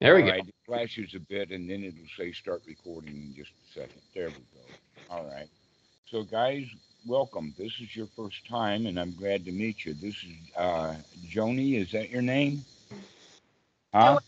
[0.00, 0.32] There we All go.
[0.32, 4.00] right, it flashes a bit and then it'll say start recording in just a second.
[4.14, 5.14] There we go.
[5.14, 5.48] All right.
[6.06, 6.66] So, guys,
[7.06, 7.54] welcome.
[7.58, 9.92] This is your first time and I'm glad to meet you.
[9.94, 10.94] This is uh,
[11.28, 11.78] Joni.
[11.80, 12.64] Is that your name?
[13.92, 14.20] Huh?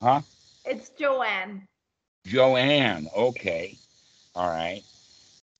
[0.00, 0.20] Huh?
[0.64, 1.62] It's Joane.
[2.28, 3.12] Joane.
[3.16, 3.76] Okay.
[4.36, 4.82] All right.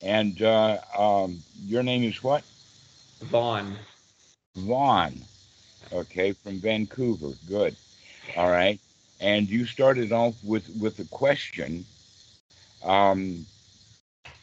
[0.03, 2.45] And uh, um, your name is what?
[3.23, 3.77] Vaughn.
[4.57, 5.15] Vaughn.
[5.93, 7.33] Okay, from Vancouver.
[7.49, 7.77] Good.
[8.37, 8.79] All right.
[9.21, 11.87] And you started off with with a question.
[12.85, 13.47] Um,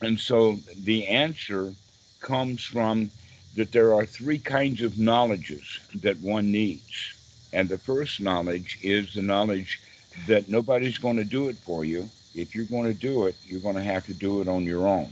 [0.01, 1.73] and so the answer
[2.19, 3.11] comes from
[3.55, 7.13] that there are three kinds of knowledges that one needs.
[7.53, 9.79] And the first knowledge is the knowledge
[10.27, 12.09] that nobody's going to do it for you.
[12.35, 14.87] If you're going to do it, you're going to have to do it on your
[14.87, 15.11] own.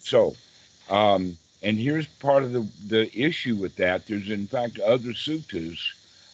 [0.00, 0.34] So,
[0.88, 4.06] um, and here's part of the, the issue with that.
[4.06, 5.78] There's, in fact, other suttas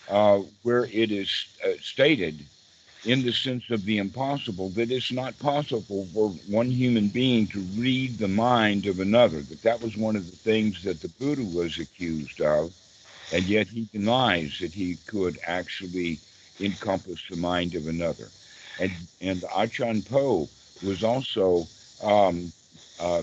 [0.08, 2.44] uh, where it is uh, stated
[3.04, 7.60] in the sense of the impossible that it's not possible for one human being to
[7.76, 9.40] read the mind of another.
[9.42, 12.72] That that was one of the things that the Buddha was accused of,
[13.32, 16.18] and yet he denies that he could actually
[16.60, 18.28] encompass the mind of another.
[18.80, 20.48] And and Achan Po
[20.82, 21.66] was also,
[22.02, 22.52] um,
[23.00, 23.22] uh,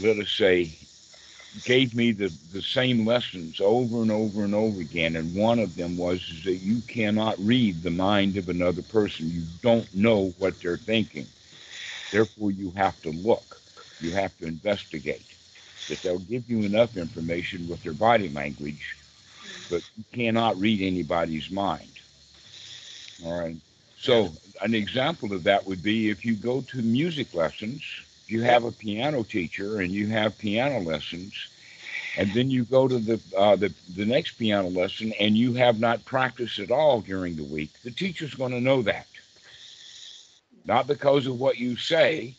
[0.00, 0.70] let us say,
[1.64, 5.16] gave me the, the same lessons over and over and over again.
[5.16, 9.30] And one of them was is that you cannot read the mind of another person.
[9.30, 11.32] You don't know what they're thinking.
[12.12, 13.62] Therefore, you have to look.
[14.00, 15.26] You have to investigate.
[15.88, 18.96] That they'll give you enough information with their body language,
[19.70, 21.92] but you cannot read anybody's mind.
[23.24, 23.58] All right.
[23.96, 27.82] So an example of that would be if you go to music lessons,
[28.30, 31.34] you have a piano teacher and you have piano lessons,
[32.16, 35.80] and then you go to the uh, the the next piano lesson and you have
[35.80, 37.70] not practiced at all during the week.
[37.84, 39.06] The teacher's going to know that,
[40.64, 42.34] not because of what you say.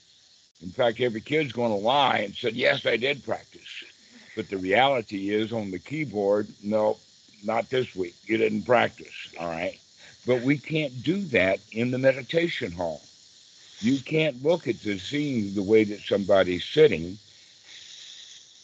[0.61, 3.83] In fact, every kid's going to lie and said, "Yes, I did practice,"
[4.35, 6.97] but the reality is on the keyboard, no,
[7.43, 8.15] not this week.
[8.25, 9.13] You didn't practice.
[9.39, 9.79] All right.
[10.25, 13.01] But we can't do that in the meditation hall.
[13.81, 17.17] You can't look at the scene the way that somebody's sitting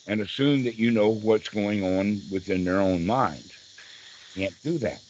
[0.05, 3.51] and assume that you know what's going on within their own mind.
[4.35, 5.01] Can't do that.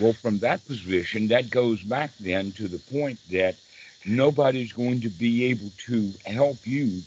[0.00, 3.56] Well, from that position, that goes back then to the point that
[4.04, 7.02] nobody's going to be able to help you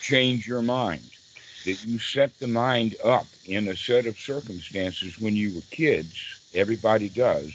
[0.00, 1.10] change your mind.
[1.66, 6.14] That you set the mind up in a set of circumstances when you were kids,
[6.54, 7.52] everybody does.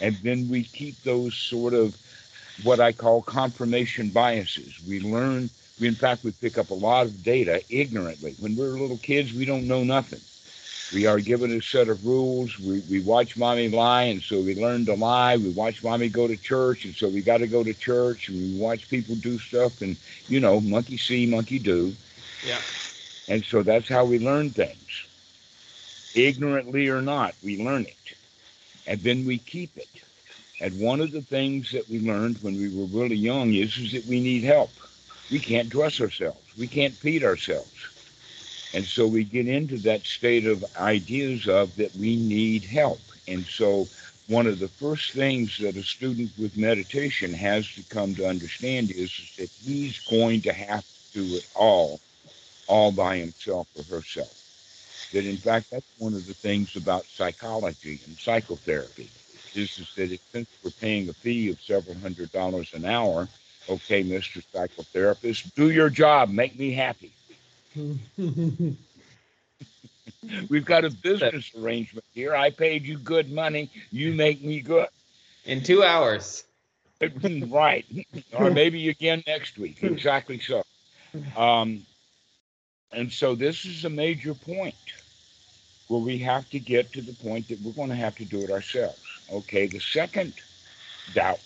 [0.00, 1.94] And then we keep those sort of
[2.62, 4.74] what I call confirmation biases.
[4.86, 5.50] We learn,
[5.80, 8.34] we in fact, we pick up a lot of data ignorantly.
[8.38, 10.20] When we're little kids, we don't know nothing.
[10.92, 12.58] We are given a set of rules.
[12.58, 15.36] We, we watch mommy lie, and so we learn to lie.
[15.36, 18.28] We watch mommy go to church, and so we got to go to church.
[18.28, 19.96] And we watch people do stuff, and
[20.28, 21.94] you know, monkey see, monkey do.
[22.46, 22.60] Yeah.
[23.28, 25.06] And so that's how we learn things.
[26.14, 28.14] Ignorantly or not, we learn it.
[28.86, 29.88] And then we keep it.
[30.60, 33.92] And one of the things that we learned when we were really young is, is
[33.92, 34.70] that we need help.
[35.30, 36.38] We can't dress ourselves.
[36.56, 37.88] We can't feed ourselves.
[38.72, 43.00] And so we get into that state of ideas of that we need help.
[43.26, 43.88] And so
[44.28, 48.90] one of the first things that a student with meditation has to come to understand
[48.90, 52.00] is, is that he's going to have to do it all,
[52.68, 54.32] all by himself or herself.
[55.12, 59.10] That in fact, that's one of the things about psychology and psychotherapy
[59.56, 63.28] is, is that it, since we're paying a fee of several hundred dollars an hour,
[63.68, 64.42] okay, Mr.
[64.52, 67.12] Psychotherapist, do your job, make me happy.
[70.48, 72.34] We've got a business arrangement here.
[72.34, 73.70] I paid you good money.
[73.90, 74.88] You make me good.
[75.44, 76.44] In two hours.
[77.48, 77.84] right.
[78.32, 79.82] Or maybe again next week.
[79.82, 80.62] Exactly so.
[81.36, 81.84] Um,
[82.92, 84.74] and so this is a major point
[85.88, 88.40] where we have to get to the point that we're going to have to do
[88.40, 89.13] it ourselves.
[89.34, 89.66] Okay.
[89.66, 90.34] The second
[91.14, 91.40] doubt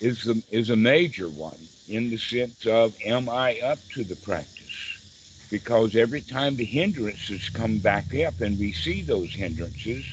[0.00, 4.16] is the is a major one in the sense of am I up to the
[4.16, 4.64] practice?
[5.50, 10.04] Because every time the hindrances come back up and we see those hindrances,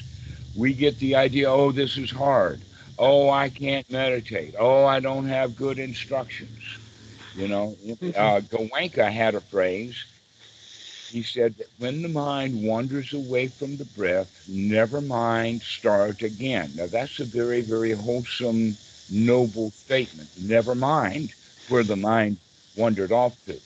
[0.54, 2.62] we get the idea, oh, this is hard.
[2.98, 4.54] Oh, I can't meditate.
[4.58, 6.58] Oh, I don't have good instructions.
[7.34, 7.76] You know,
[8.16, 9.94] uh, Goenka had a phrase.
[11.10, 16.72] He said that when the mind wanders away from the breath, never mind, start again.
[16.76, 18.76] Now, that's a very, very wholesome,
[19.08, 20.28] noble statement.
[20.36, 21.32] Never mind
[21.68, 22.38] where the mind
[22.76, 23.60] wandered off to.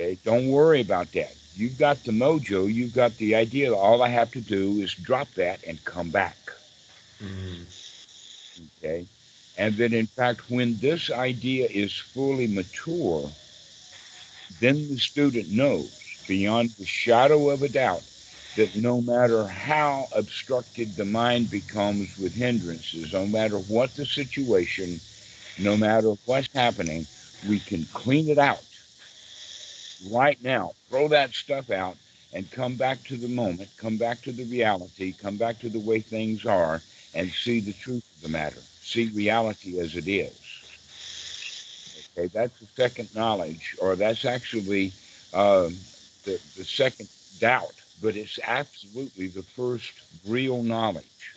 [0.00, 1.34] Okay, don't worry about that.
[1.54, 3.72] you've got the mojo, you've got the idea.
[3.72, 6.36] All I have to do is drop that and come back.
[7.22, 7.64] Mm.
[8.78, 9.06] Okay.
[9.56, 13.30] And then, in fact, when this idea is fully mature,
[14.60, 15.90] then the student knows
[16.28, 18.04] beyond the shadow of a doubt
[18.56, 25.00] that no matter how obstructed the mind becomes with hindrances, no matter what the situation,
[25.58, 27.06] no matter what's happening,
[27.48, 28.64] we can clean it out
[30.04, 30.72] right now.
[30.88, 31.96] Throw that stuff out
[32.32, 35.80] and come back to the moment, come back to the reality, come back to the
[35.80, 36.82] way things are,
[37.14, 38.62] and see the truth of the matter.
[38.82, 40.34] See reality as it is.
[42.18, 44.94] Okay, that's the second knowledge, or that's actually
[45.32, 45.86] um,
[46.24, 47.08] the, the second
[47.38, 49.92] doubt, but it's absolutely the first
[50.26, 51.36] real knowledge.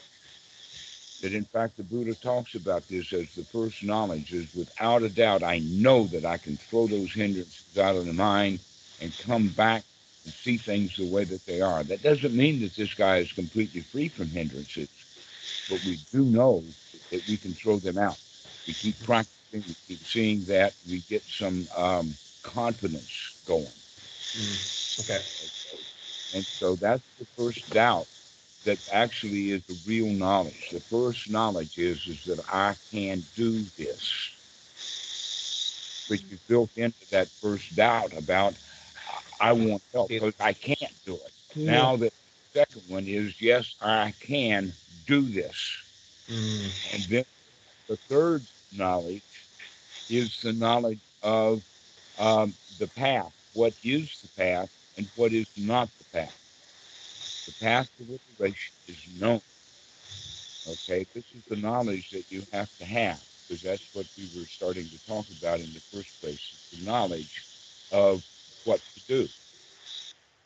[1.22, 5.10] That in fact, the Buddha talks about this as the first knowledge is without a
[5.10, 8.60] doubt, I know that I can throw those hindrances out of the mind
[9.00, 9.86] and come back
[10.26, 11.84] and see things the way that they are.
[11.84, 14.90] That doesn't mean that this guy is completely free from hindrances,
[15.70, 16.64] but we do know
[17.12, 18.20] that we can throw them out.
[18.68, 22.14] We keep practicing, we keep seeing that, we get some um,
[22.44, 23.64] confidence going.
[23.64, 25.00] Mm.
[25.02, 25.22] Okay.
[26.36, 28.08] And so that's the first doubt
[28.66, 30.70] that actually is the real knowledge.
[30.72, 34.32] The first knowledge is is that I can do this.
[36.10, 38.54] Which is built into that first doubt about
[39.40, 41.32] I want help because I can't do it.
[41.56, 42.12] Now the
[42.54, 44.74] second one is yes, I can
[45.06, 45.78] do this.
[46.28, 46.94] Mm.
[46.94, 47.26] And then
[47.88, 48.44] the third
[48.76, 49.22] knowledge
[50.10, 51.64] is the knowledge of
[52.20, 53.34] um, the path.
[53.54, 56.40] What is the path and what is not the path?
[57.48, 59.42] The path to liberation is known.
[60.68, 64.48] Okay, this is the knowledge that you have to have because that's what we were
[64.48, 66.54] starting to talk about in the first place.
[66.74, 67.46] The knowledge
[67.92, 68.24] of
[68.66, 69.30] what to do.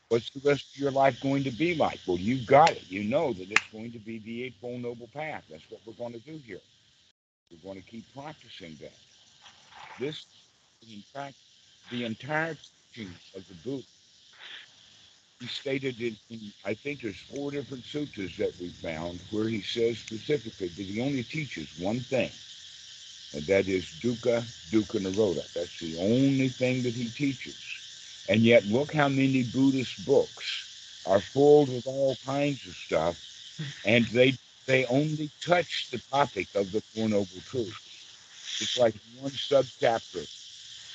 [0.09, 1.99] What's the rest of your life going to be like?
[2.07, 2.83] Well, you've got it.
[2.89, 5.43] You know that it's going to be the Eightfold Noble Path.
[5.49, 6.61] That's what we're going to do here.
[7.51, 9.10] We're going to keep practicing that.
[9.99, 10.25] This,
[10.89, 11.35] in fact,
[11.91, 12.57] the entire
[12.93, 13.85] teaching of the Buddha.
[15.39, 19.61] He stated in, in, I think there's four different sutras that we found where he
[19.61, 22.33] says specifically that he only teaches one thing,
[23.33, 25.45] and that is dukkha, dukkha nirodha.
[25.55, 27.55] That's the only thing that he teaches.
[28.29, 30.67] And yet, look how many Buddhist books
[31.05, 33.17] are filled with all kinds of stuff,
[33.85, 34.37] and they
[34.67, 37.80] they only touch the topic of the Four Noble Truths.
[38.59, 40.27] It's like one subchapter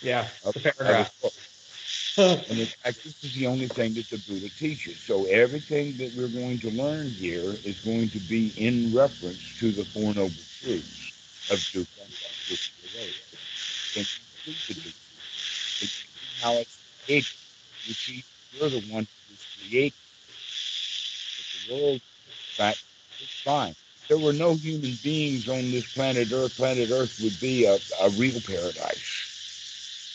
[0.03, 0.29] Yeah.
[0.45, 1.13] of, The a paragraph.
[1.23, 1.35] book.
[2.17, 5.01] And in fact, this is the only thing that the Buddha teaches.
[5.01, 9.73] So everything that we're going to learn here is going to be in reference to
[9.73, 11.13] the Four Noble Truths
[11.51, 11.87] of dukkha.
[13.97, 14.07] And
[14.47, 14.93] you see dukkha.
[15.81, 15.89] You
[16.41, 17.27] how it's created.
[17.87, 19.95] You see, you're the one who was created.
[21.37, 22.81] But the world, in fact,
[23.21, 23.77] is fine.
[24.09, 28.11] There were no human beings on this planet Earth, planet Earth would be a, a
[28.11, 29.27] real paradise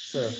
[0.03, 0.33] Sure.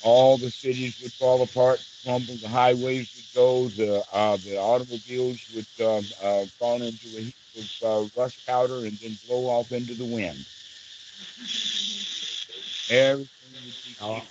[0.00, 5.38] all the cities would fall apart, crumble, the highways would go, the uh, the automobiles
[5.54, 9.72] would um, uh, fall into a heap of uh, rust powder and then blow off
[9.72, 10.46] into the wind.
[12.88, 14.22] Everything would be Oh.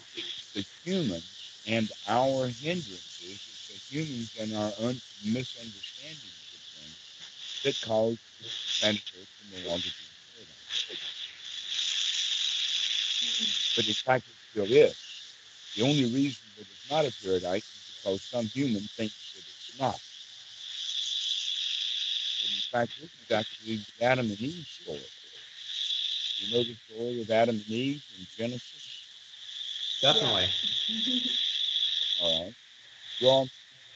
[0.54, 1.24] the humans
[1.66, 6.98] and our hindrances, it's the humans and our un- misunderstandings of things
[7.64, 8.18] that cause
[8.80, 10.56] planet Earth no longer be paradise.
[13.76, 14.96] But in fact, it still is.
[15.76, 19.80] The only reason that it's not a paradise is because some human thinks that it's
[19.80, 20.00] not.
[22.42, 25.12] But in fact, this is actually the Adam and Eve story.
[26.38, 28.84] You know the story of Adam and Eve in Genesis?
[30.02, 30.50] Definitely.
[32.20, 32.56] All right.
[33.20, 33.50] Well,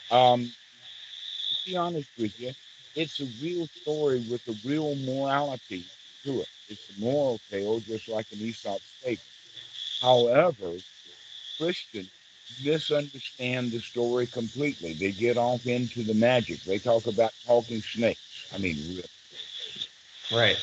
[0.10, 0.56] um,
[1.50, 2.54] to be honest with you,
[2.96, 5.86] it's a real story with a real morality
[6.24, 6.48] to it.
[6.70, 9.22] It's a moral tale, just like an Aesop's fable.
[10.02, 10.74] However,
[11.58, 12.10] Christians
[12.64, 14.94] misunderstand the story completely.
[14.94, 16.64] They get off into the magic.
[16.64, 18.48] They talk about talking snakes.
[18.54, 19.04] I mean, really,
[20.32, 20.58] Right.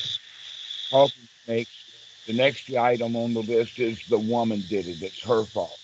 [0.90, 1.84] talking snakes.
[2.26, 5.02] The next item on the list is the woman did it.
[5.02, 5.78] It's her fault.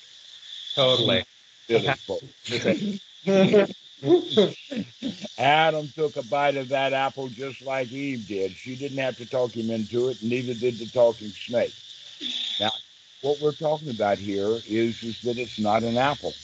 [0.75, 1.25] Totally.
[2.07, 2.25] Folks.
[5.39, 8.57] Adam took a bite of that apple just like Eve did.
[8.59, 11.77] She didn't have to talk him into it, neither did the talking snake.
[12.59, 12.73] Now,
[13.23, 16.37] what we're talking about here is, is that it's not an apple.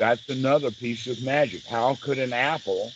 [0.00, 1.64] That's another piece of magic.
[1.68, 2.94] How could an apple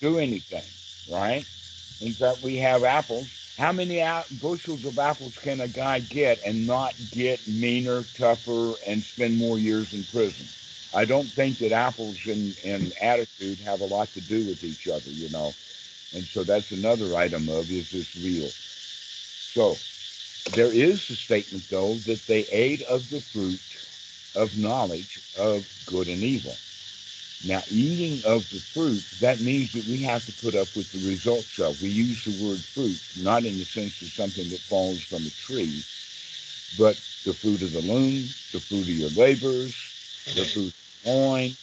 [0.00, 0.74] do anything,
[1.08, 1.46] right?
[2.00, 3.28] In fact, we have apples
[3.58, 4.00] How many
[4.32, 9.58] bushels of apples can a guy get and not get meaner, tougher, and spend more
[9.58, 10.50] years in prison?
[10.92, 14.88] I don't think that apples and, and attitude have a lot to do with each
[14.88, 15.56] other, you know.
[16.12, 18.54] And so that's another item of is this real?
[19.54, 19.80] So
[20.54, 23.60] there is a statement, though, that they ate of the fruit
[24.34, 26.58] of knowledge of good and evil.
[27.42, 30.98] Now, eating of the fruit, that means that we have to put up with the
[30.98, 31.80] results of.
[31.80, 35.30] We use the word fruit, not in the sense of something that falls from a
[35.30, 35.84] tree,
[36.76, 39.74] but the fruit of the loom, the fruit of your labors,
[40.34, 40.74] the fruit
[41.04, 41.56] wine.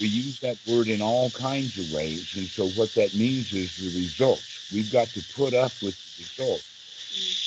[0.00, 2.26] We use that word in all kinds of ways.
[2.36, 4.44] And so what that means is the results.
[4.72, 6.64] We've got to put up with the results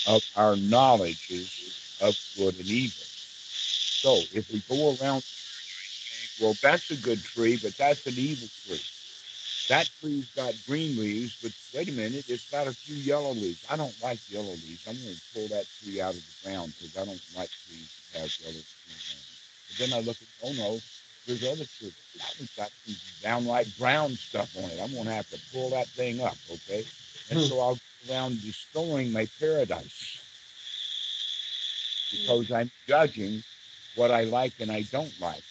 [0.06, 1.50] of our knowledges
[2.02, 3.04] of good and evil.
[4.04, 5.24] So if we go around
[6.40, 8.82] well, that's a good tree, but that's an evil tree.
[9.70, 13.60] That tree's got green leaves, but wait a minute, it's got a few yellow leaves.
[13.70, 14.82] I don't like yellow leaves.
[14.88, 17.88] I'm going to pull that tree out of the ground because I don't like trees
[18.14, 18.66] that have yellow leaves.
[19.70, 20.82] But then I look at, oh no,
[21.30, 21.94] there's other trees.
[22.20, 24.82] That one's got some downright brown stuff on it.
[24.82, 26.88] I'm going to have to pull that thing up, okay?
[27.32, 27.44] And Hmm.
[27.44, 27.76] so I'll
[28.08, 30.22] go around destroying my paradise
[32.12, 33.44] because I'm judging
[33.96, 35.44] what I like and I don't like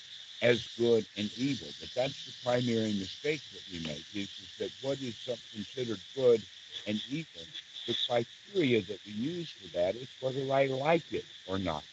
[0.42, 1.75] as good and evil.
[1.80, 5.16] But that's the primary mistake that we make is, is that what is
[5.54, 6.42] considered good
[6.87, 7.49] and evil,
[7.88, 11.85] the criteria that we use for that is whether I like it or not.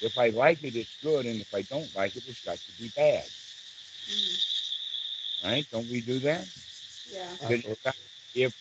[0.00, 2.72] If I like it, it's good, and if I don't like it, it's got to
[2.72, 3.30] be bad.
[5.42, 5.66] Right?
[5.70, 6.48] Don't we do that?
[7.10, 7.36] Yeah.
[7.48, 7.92] If, I-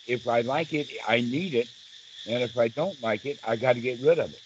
[0.06, 1.70] if I like it, I need it,
[2.25, 4.44] and if I don't like it, I got to get rid of it.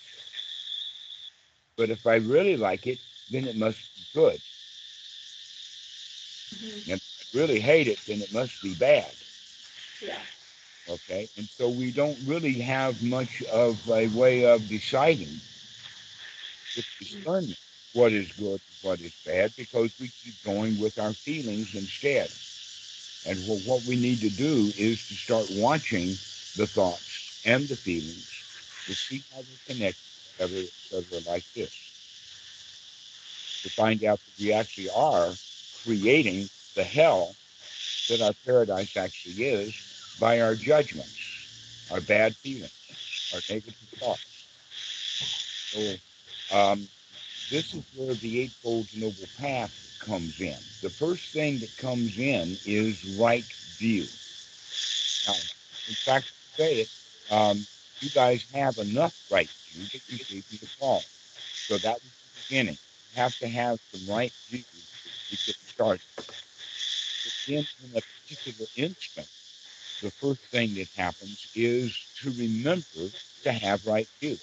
[1.78, 4.42] But if I really like it, then it must be good.
[6.54, 6.88] Mhm.
[6.88, 9.16] If I really hate it, then it must be bad.
[10.02, 10.22] Yeah.
[10.88, 15.42] Okay, and so we don't really have much of a way of deciding
[17.00, 17.58] discernment
[17.94, 22.32] what is good what is bad because we keep going with our feelings instead.
[23.26, 26.20] And what we need to do is to start watching
[26.56, 28.30] the thoughts and the feelings
[28.88, 29.98] to see how they connect,
[30.40, 31.74] et cetera, et like this.
[33.64, 35.38] To find out that we actually are
[35.84, 37.36] creating the hell
[38.10, 39.74] that our paradise actually is
[40.20, 41.20] by our judgments,
[41.90, 42.72] our bad feelings,
[43.34, 44.22] our negative thoughts.
[45.74, 45.98] So
[46.52, 46.90] um,
[47.50, 50.60] this is where the Eightfold Noble Path comes in.
[50.82, 54.10] The first thing that comes in is right view.
[55.28, 55.42] Now,
[55.88, 56.28] in fact,
[56.58, 56.92] say it,
[57.30, 57.68] um,
[58.00, 61.06] you guys have enough right view that you gave me the call.
[61.70, 62.80] So that was the beginning.
[63.12, 64.66] You have to have some right view
[65.30, 66.06] to get started.
[67.24, 69.30] But in a particular instant,
[70.02, 73.12] the first thing that happens is to remember
[73.44, 74.40] to have right view.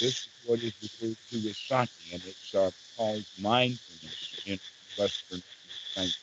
[0.00, 4.60] This is what is referred to as sati, and it's uh, called mindfulness in
[4.98, 5.42] Western
[5.96, 6.16] language.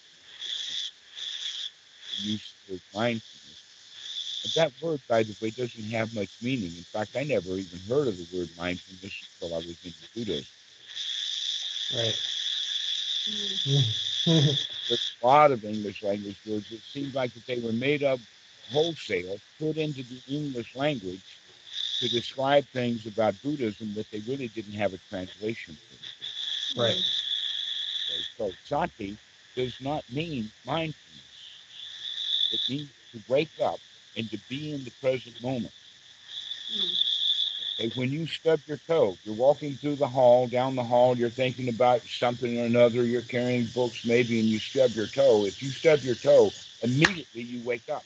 [2.18, 3.64] The use of the word mindfulness.
[4.44, 6.74] And that word, by the way, doesn't have much meaning.
[6.78, 10.46] In fact, I never even heard of the word mindfulness until I was in Buddhism.
[11.96, 12.20] Right.
[14.26, 18.20] There's a lot of English language words that seem like that they were made up
[18.72, 21.22] wholesale, put into the English language
[22.00, 25.98] to describe things about Buddhism that they really didn't have a translation for.
[26.76, 27.04] Right.
[28.10, 29.18] Okay, so sati
[29.56, 31.24] does not mean mindfulness.
[32.52, 33.80] It means to wake up
[34.16, 35.74] and to be in the present moment.
[36.72, 36.94] Hmm.
[37.80, 41.30] Okay, when you stub your toe, you're walking through the hall, down the hall, you're
[41.30, 45.46] thinking about something or another, you're carrying books maybe, and you stub your toe.
[45.46, 48.06] If you stub your toe, immediately you wake up.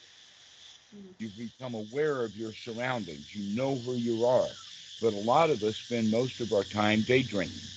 [0.93, 1.15] Mhm.
[1.19, 3.27] You become aware of your surroundings.
[3.33, 4.57] You know where you are.
[4.99, 7.71] But a lot of us spend most of our time daydreaming.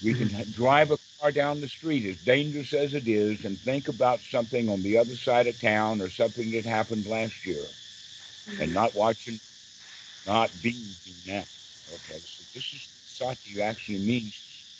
[0.00, 3.88] We can drive a car down the street, as dangerous as it is, and think
[3.88, 7.68] about something on the other side of town or something that happened last year
[8.58, 9.40] and not watching,
[10.26, 11.44] not being in now.
[11.92, 14.34] Okay, so this is sati actually means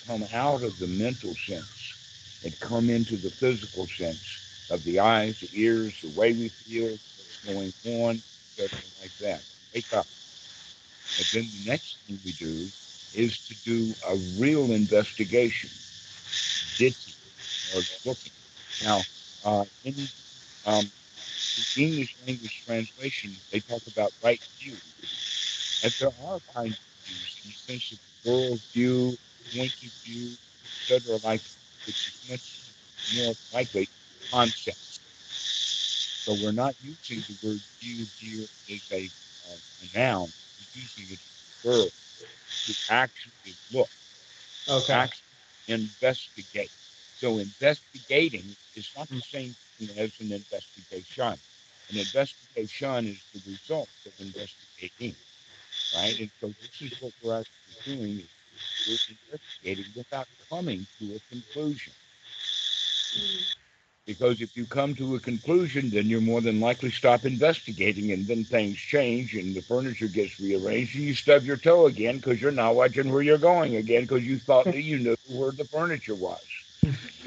[0.07, 1.97] come out of the mental sense
[2.43, 4.25] and come into the physical sense
[4.71, 6.99] of the eyes, the ears, the way we feel,
[7.47, 8.23] going on,
[8.59, 8.79] etc.
[9.01, 9.41] like that.
[9.75, 10.07] Wake up.
[11.19, 12.69] And then the next thing we do
[13.15, 15.71] is to do a real investigation,
[16.77, 17.15] ditthi
[17.75, 18.33] or looking.
[18.85, 19.01] Now,
[19.45, 19.95] uh, in
[20.67, 20.91] um,
[21.75, 24.77] the English language translation, they talk about right view.
[25.83, 29.17] And there are kinds of views in the sense of world view,
[29.55, 30.31] point of view,
[30.91, 31.43] etc., like
[31.87, 32.61] which is much
[33.17, 33.89] more likely
[34.31, 34.88] concepts.
[36.29, 39.13] So we're not using the word view here as a
[39.81, 41.93] a noun, is using it as a verb
[42.67, 43.91] to actually look,
[44.69, 45.09] Okay.
[45.09, 46.73] actually investigate.
[47.15, 51.41] So investigating is not the same thing as an investigation.
[51.91, 55.17] An investigation is the result of investigating,
[55.93, 56.19] right?
[56.19, 58.21] And so this is what we're actually doing.
[58.21, 58.31] is
[58.87, 61.95] We're investigating without coming to a conclusion.
[63.17, 63.58] Mm.
[64.09, 68.27] Because if you come to a conclusion, then you're more than likely stop investigating, and
[68.27, 72.41] then things change, and the furniture gets rearranged, and you stub your toe again because
[72.41, 75.67] you're not watching where you're going again because you thought that you knew where the
[75.67, 76.41] furniture was.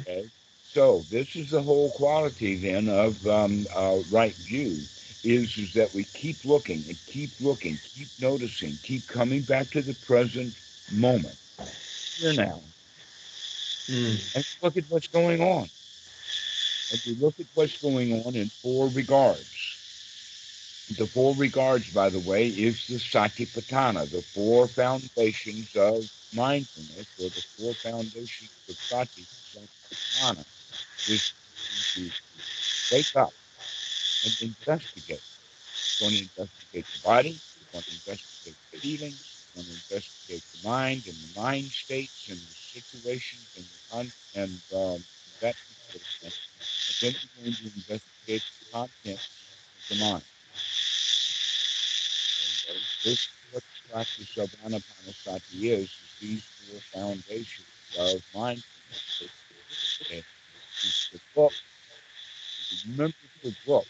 [0.07, 0.31] Okay,
[0.63, 4.89] so this is the whole quality then of um, uh, right view
[5.25, 9.83] is is that we keep looking and keep looking, keep noticing, keep coming back to
[9.83, 10.55] the present
[10.91, 11.39] moment.
[12.17, 12.63] Here now,
[13.91, 14.21] Mm.
[14.35, 15.71] and look at what's going on.
[16.93, 19.79] And we look at what's going on in four regards.
[20.91, 27.31] The four regards, by the way, is the Satipatthana, the four foundations of mindfulness, or
[27.31, 30.45] the four foundations of Sati, Satipatthana,
[31.09, 31.35] is
[31.97, 32.11] to
[32.93, 33.35] wake up
[34.25, 35.23] and investigate.
[36.01, 40.69] You want to investigate the body, you want to investigate the feelings, to investigate the
[40.69, 45.05] mind and the mind states and the situations and the con- and um,
[45.41, 45.55] that.
[46.23, 46.33] And
[47.01, 50.23] then you're going to investigate the content of the mind.
[52.65, 52.79] Okay?
[53.05, 57.67] This is what the practice of Anapanasati is, is these four foundations
[57.99, 59.23] of mindfulness.
[60.03, 60.25] Okay?
[60.83, 61.53] It's the book.
[62.89, 63.87] Remember the book.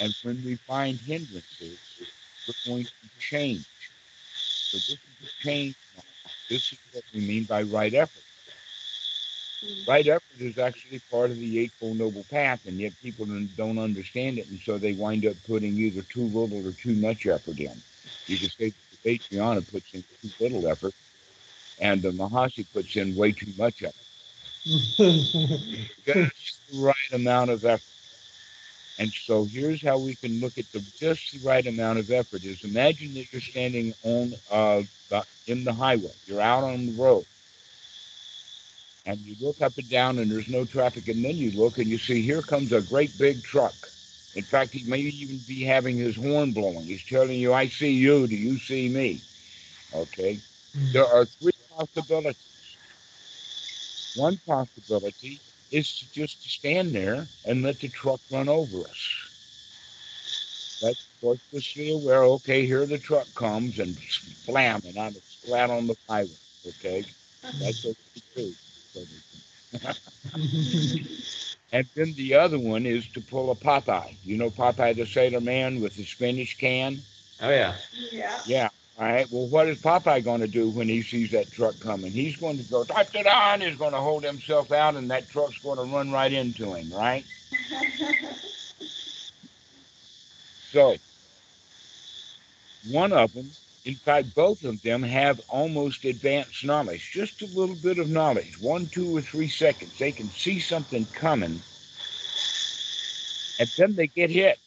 [0.00, 1.78] And when we find hindrances,
[2.48, 3.66] we're going to change.
[4.70, 4.98] So this is
[5.28, 5.74] a change.
[5.96, 6.02] now.
[6.48, 8.22] This is what we mean by right effort.
[9.64, 9.86] Mm.
[9.86, 13.78] Right effort is actually part of the Eightfold Noble Path, and yet people don't don't
[13.78, 17.58] understand it, and so they wind up putting either too little or too much effort
[17.58, 17.82] in.
[18.26, 20.94] You can say that the Vajrayana puts in too little effort,
[21.80, 23.94] and the Mahasi puts in way too much effort.
[26.06, 27.82] Just the right amount of effort.
[29.00, 32.44] And so here's how we can look at the just the right amount of effort
[32.46, 36.14] is imagine that you're standing on uh the- in the highway.
[36.26, 37.26] You're out on the road.
[39.06, 41.90] And you look up and down and there's no traffic, and then you look and
[41.90, 43.92] you see here comes a great big truck.
[44.34, 46.86] In fact, he may even be having his horn blowing.
[46.86, 49.24] He's telling you, I see you, do you see me?
[49.94, 50.42] Okay.
[50.92, 52.36] There are three possibilities.
[54.14, 59.30] One possibility is just to stand there and let the truck run over us.
[60.82, 63.96] That's cautiously aware, okay, here the truck comes and
[64.44, 66.30] slam and I'm flat on the highway.
[66.66, 67.04] Okay.
[67.60, 68.54] That's okay too.
[71.72, 74.16] And then the other one is to pull a Popeye.
[74.24, 77.00] You know Popeye the Sailor Man with the spinach can?
[77.40, 77.74] oh yeah.
[78.10, 78.40] Yeah.
[78.46, 78.68] Yeah.
[79.00, 79.30] All right.
[79.32, 82.12] Well, what is Popeye going to do when he sees that truck coming?
[82.12, 85.10] He's going to go, da da da, and he's going to hold himself out, and
[85.12, 87.26] that truck's going to run right into him, right?
[90.72, 90.96] So,
[92.84, 93.52] one of them,
[93.84, 98.60] in fact, both of them have almost advanced knowledge, just a little bit of knowledge,
[98.60, 99.98] one, two, or three seconds.
[99.98, 101.62] They can see something coming,
[103.60, 104.58] and then they get hit.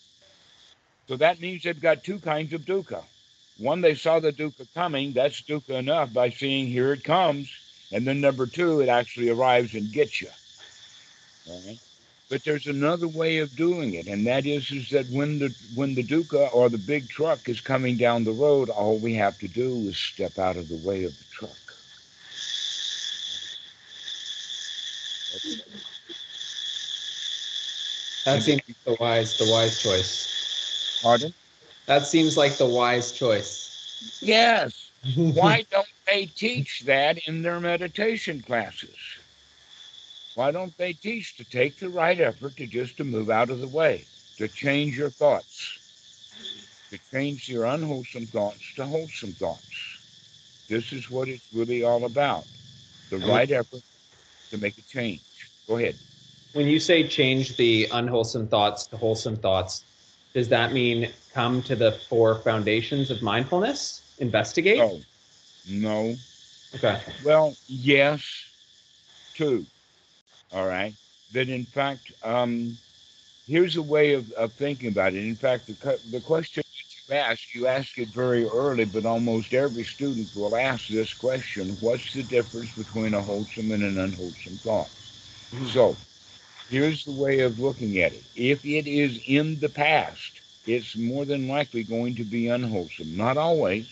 [1.09, 3.03] So that means they've got two kinds of dukkha.
[3.63, 5.13] One, they saw the dukkha coming.
[5.13, 7.49] That's dukkha enough by seeing here it comes.
[7.93, 10.29] And then number two, it actually arrives and gets you.
[11.45, 11.79] Right?
[12.29, 15.95] But there's another way of doing it, and that is, is that when the when
[15.95, 19.47] the dukkha or the big truck is coming down the road, all we have to
[19.47, 21.55] do is step out of the way of the truck.
[28.25, 30.99] That seems the wise, the wise choice.
[31.01, 31.33] Pardon?
[31.85, 34.19] That seems like the wise choice.
[34.21, 34.91] Yes.
[35.15, 38.95] Why don't they teach that in their meditation classes?
[40.35, 43.59] Why don't they teach to take the right effort to just to move out of
[43.59, 44.05] the way,
[44.37, 45.79] to change your thoughts,
[46.91, 49.99] to change your unwholesome thoughts to wholesome thoughts?
[50.69, 52.45] This is what it's really all about.
[53.11, 53.83] The right effort
[54.51, 55.21] to make a change.
[55.67, 55.95] Go ahead.
[56.53, 59.85] When you say change the unwholesome thoughts to wholesome thoughts,
[60.33, 64.01] does that mean come to the four foundations of mindfulness?
[64.19, 64.77] Investigate?
[64.77, 65.01] No.
[65.67, 66.17] No.
[66.75, 67.01] Okay.
[67.23, 68.23] Well, yes,
[69.35, 69.65] two.
[70.53, 70.93] All right.
[71.33, 72.77] That in fact, um,
[73.47, 75.23] here's a way of, of thinking about it.
[75.23, 79.53] In fact, the, the question that you ask, you ask it very early, but almost
[79.53, 84.59] every student will ask this question What's the difference between a wholesome and an unwholesome
[84.59, 84.89] thought?
[85.53, 85.67] Mhm.
[85.67, 85.97] So
[86.69, 88.25] Here's the way of looking at it.
[88.35, 93.15] If it is in the past, it's more than likely going to be unwholesome.
[93.15, 93.87] Not always.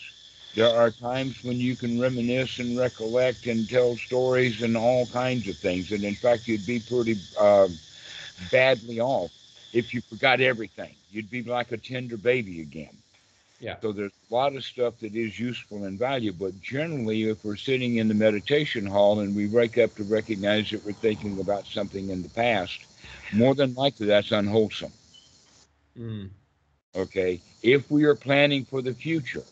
[0.56, 5.48] There are times when you can reminisce and recollect and tell stories and all kinds
[5.48, 5.92] of things.
[5.92, 7.70] And in fact, you'd be pretty uh,
[8.52, 9.32] badly off
[9.74, 10.96] if you forgot everything.
[11.12, 12.98] You'd be like a tender baby again.
[13.60, 13.76] Yeah.
[13.82, 16.48] So there's a lot of stuff that is useful and valuable.
[16.48, 20.72] But generally, if we're sitting in the meditation hall and we wake up to recognize
[20.72, 22.80] that we're thinking about something in the past,
[23.32, 24.92] more than likely that's unwholesome.
[25.98, 26.30] Mm.
[26.96, 27.42] Okay.
[27.64, 29.44] If we are planning for the future,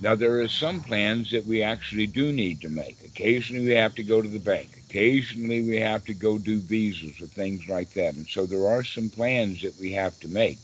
[0.00, 2.98] now there are some plans that we actually do need to make.
[3.04, 4.82] Occasionally we have to go to the bank.
[4.88, 8.14] Occasionally we have to go do visas or things like that.
[8.14, 10.58] And so there are some plans that we have to make.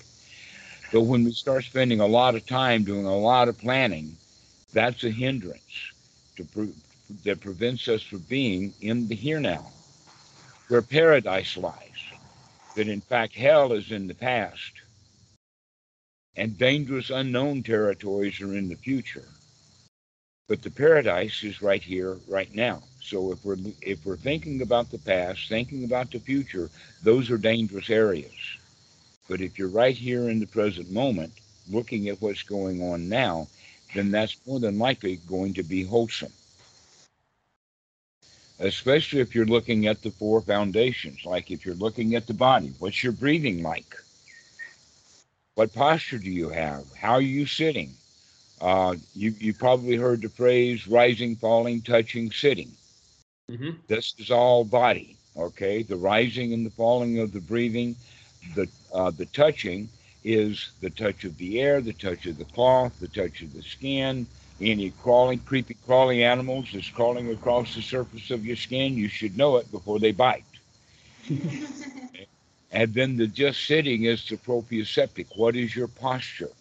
[0.93, 4.17] But when we start spending a lot of time doing a lot of planning,
[4.73, 5.93] that's a hindrance
[6.37, 6.75] to pre-
[7.25, 9.67] that prevents us from being in the here now,
[10.69, 12.13] where paradise lies.
[12.75, 14.73] That in fact hell is in the past,
[16.39, 19.27] and dangerous unknown territories are in the future.
[20.49, 22.83] But the paradise is right here, right now.
[23.03, 26.71] So if we're if we're thinking about the past, thinking about the future,
[27.03, 28.39] those are dangerous areas.
[29.29, 31.33] But if you're right here in the present moment,
[31.69, 33.49] looking at what's going on now,
[33.95, 36.33] then that's more than likely going to be wholesome.
[38.61, 42.73] Especially if you're looking at the four foundations, like if you're looking at the body,
[42.79, 43.97] what's your breathing like?
[45.59, 46.85] What posture do you have?
[46.95, 47.93] How are you sitting?
[48.61, 52.71] Uh, you, you probably heard the phrase rising, falling, touching, sitting.
[53.51, 55.83] hmm This is all body, okay?
[55.83, 57.97] The rising and the falling of the breathing,
[58.55, 59.89] the uh, the touching
[60.23, 63.63] is the touch of the air, the touch of the cloth, the touch of the
[63.63, 64.29] skin.
[64.61, 69.37] Any crawling, creepy crawling animals that's crawling across the surface of your skin, you should
[69.37, 70.45] know it before they bite.
[72.71, 75.29] And then the just sitting is the proprioceptic.
[75.37, 76.55] What is your posture?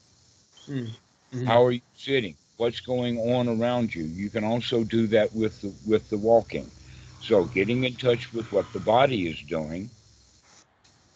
[0.68, 0.96] Mm.
[1.32, 1.46] Mhm.
[1.46, 2.38] How are you sitting?
[2.58, 4.04] What's going on around you?
[4.06, 6.72] You can also do that with the with the walking.
[7.20, 9.92] So getting in touch with what the body is doing.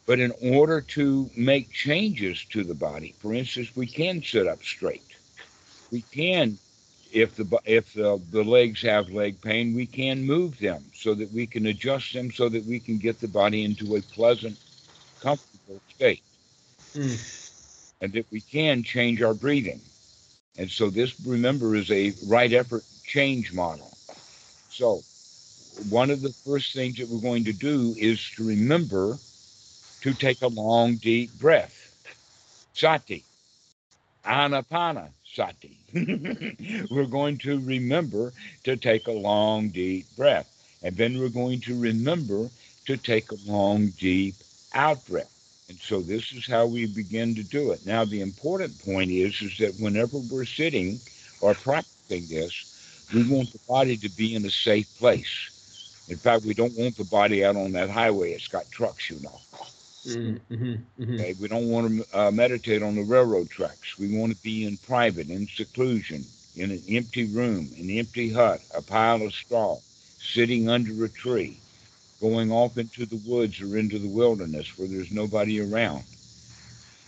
[0.06, 4.63] But in order to make changes to the body, for instance, we can sit up
[4.63, 5.17] straight.
[5.91, 6.60] We can,
[7.12, 11.32] if the if the, the legs have leg pain, we can move them so that
[11.32, 14.60] we can adjust them so that we can get the body into a pleasant,
[15.21, 16.23] comfortable state
[16.95, 17.17] Mm.
[18.01, 19.81] and that we can change our breathing.
[20.57, 23.97] And so this, remember, is a right effort change model.
[24.69, 25.05] So
[25.89, 29.19] one of the first things that we're going to do is to remember
[30.01, 31.73] to take a long, deep breath.
[32.73, 33.25] Sati.
[34.25, 35.77] Anapana sati.
[36.91, 40.47] we're going to remember to take a long, deep breath.
[40.84, 42.51] And then we're going to remember
[42.86, 45.29] to take a long, deep out breath.
[45.69, 47.86] And so this is how we begin to do it.
[47.86, 51.01] Now, the important point is, is that whenever we're sitting
[51.39, 52.53] or practicing this,
[53.13, 55.31] we want the body to be in a safe place.
[56.07, 58.31] In fact, we don't want the body out on that highway.
[58.34, 59.41] It's got trucks, you know.
[60.05, 61.19] Mm, mhm, mhm.
[61.19, 63.97] Okay, we don't want to uh, meditate on the railroad tracks.
[63.97, 68.62] We want to be in private, in seclusion, in an empty room, an empty hut,
[68.71, 69.79] a pile of straw,
[70.34, 71.61] sitting under a tree,
[72.21, 76.03] going off into the woods or into the wilderness where there's nobody around.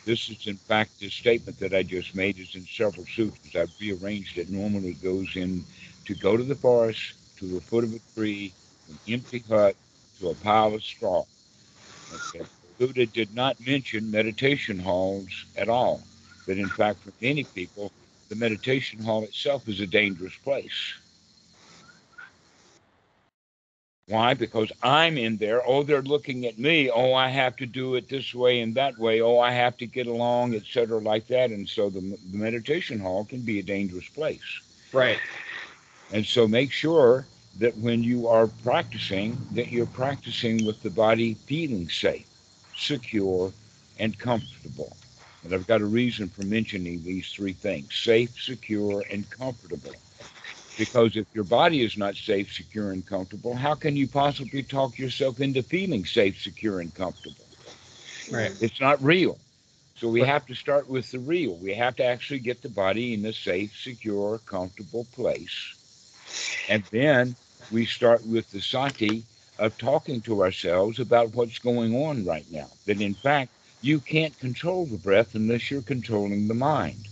[0.05, 3.55] This is, in fact, the statement that I just made is in several sutras.
[3.55, 4.49] I've rearranged it.
[4.49, 5.63] Normally, it goes in
[6.05, 8.51] to go to the forest, to the foot of a tree,
[8.89, 9.75] an empty hut,
[10.19, 11.23] to a pile of straw.
[12.13, 12.45] Okay.
[12.79, 16.01] Buddha did not mention meditation halls at all.
[16.45, 17.91] But in fact, for many people,
[18.29, 20.95] the meditation hall itself is a dangerous place.
[24.07, 24.33] Why?
[24.33, 25.61] Because I'm in there.
[25.65, 26.89] Oh, they're looking at me.
[26.89, 29.21] Oh, I have to do it this way and that way.
[29.21, 31.51] Oh, I have to get along, etc., like that.
[31.51, 34.41] And so the, the meditation hall can be a dangerous place.
[34.91, 35.19] Right.
[36.11, 37.25] And so make sure
[37.59, 42.27] that when you are practicing, that you're practicing with the body feeling safe,
[42.75, 43.53] secure,
[43.99, 44.97] and comfortable.
[45.43, 49.93] And I've got a reason for mentioning these three things safe, secure, and comfortable.
[50.77, 54.97] Because if your body is not safe, secure, and comfortable, how can you possibly talk
[54.97, 57.49] yourself into feeling safe, secure, and comfortable?
[58.31, 58.53] Right.
[58.59, 59.39] It's not real.
[59.95, 60.25] So we Right.
[60.25, 61.57] have to start with the real.
[61.57, 65.75] We have to actually get the body in a safe, secure, comfortable place.
[66.67, 67.37] And then
[67.69, 72.77] we start with the sati of talking to ourselves about what's going on right now.
[72.85, 77.09] That in fact, you can't control the breath unless you're controlling the mind.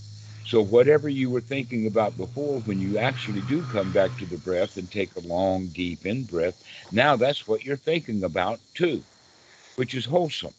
[0.51, 4.35] So whatever you were thinking about before, when you actually do come back to the
[4.35, 6.61] breath and take a long, deep in breath,
[6.91, 9.01] now that's what you're thinking about too.
[9.77, 10.53] which is wholesome.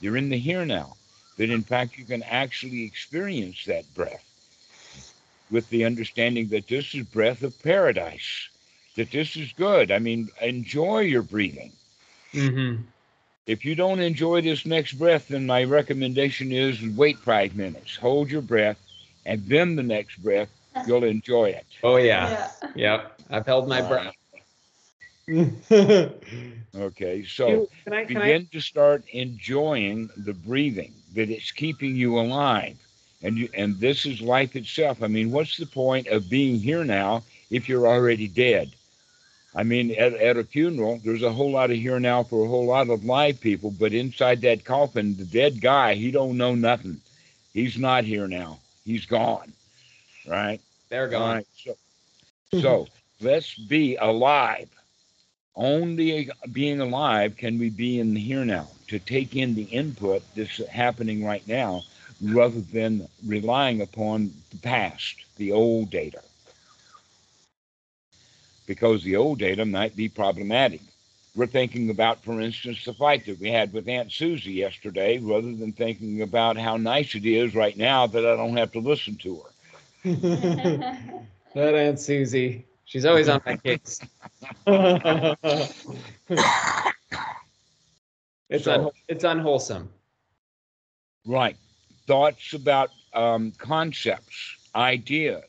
[0.00, 0.96] You're in the here now.
[1.36, 4.24] That in fact you can actually experience that breath
[5.50, 8.48] with the understanding that this is breath of paradise,
[8.96, 9.92] that this is good.
[9.92, 11.72] I mean, enjoy your breathing.
[12.32, 12.84] Mm-hmm.
[13.46, 18.30] If you don't enjoy this next breath, then my recommendation is wait five minutes, hold
[18.30, 18.78] your breath,
[19.26, 20.48] and then the next breath,
[20.86, 21.66] you'll enjoy it.
[21.82, 22.48] Oh yeah.
[22.74, 22.94] Yeah.
[22.94, 23.20] Yep.
[23.30, 24.14] I've held my Uh, breath.
[26.76, 31.96] Okay, so can I, can I, begin to start enjoying the breathing, that it's keeping
[31.96, 32.76] you alive.
[33.22, 35.02] And you, and this is life itself.
[35.02, 38.70] I mean, what's the point of being here now if you're already dead?
[39.54, 42.48] I mean, at, at a funeral, there's a whole lot of here now for a
[42.48, 46.54] whole lot of live people, but inside that coffin, the dead guy, he don't know
[46.54, 47.00] nothing.
[47.52, 48.58] He's not here now.
[48.84, 49.52] He's gone.
[50.26, 50.60] Right?
[50.90, 51.36] they're gone.
[51.36, 51.46] right.
[51.56, 51.76] So,
[52.60, 52.88] so
[53.20, 54.68] let's be alive.
[55.56, 60.64] Only being alive can we be in here now to take in the input that's
[60.68, 61.82] happening right now
[62.22, 66.22] rather than relying upon the past, the old data.
[68.66, 70.80] Because the old data might be problematic.
[71.36, 75.54] We're thinking about, for instance, the fight that we had with Aunt Susie yesterday, rather
[75.54, 79.14] than thinking about how nice it is right now that I don't have to listen
[79.16, 79.50] to her.
[81.54, 82.64] that Aunt Susie.
[82.84, 84.00] She's always on my case.
[88.48, 89.88] it's So- un- it's unwholesome.
[91.26, 91.56] Right.
[92.06, 95.44] Thoughts about um, concepts, ideas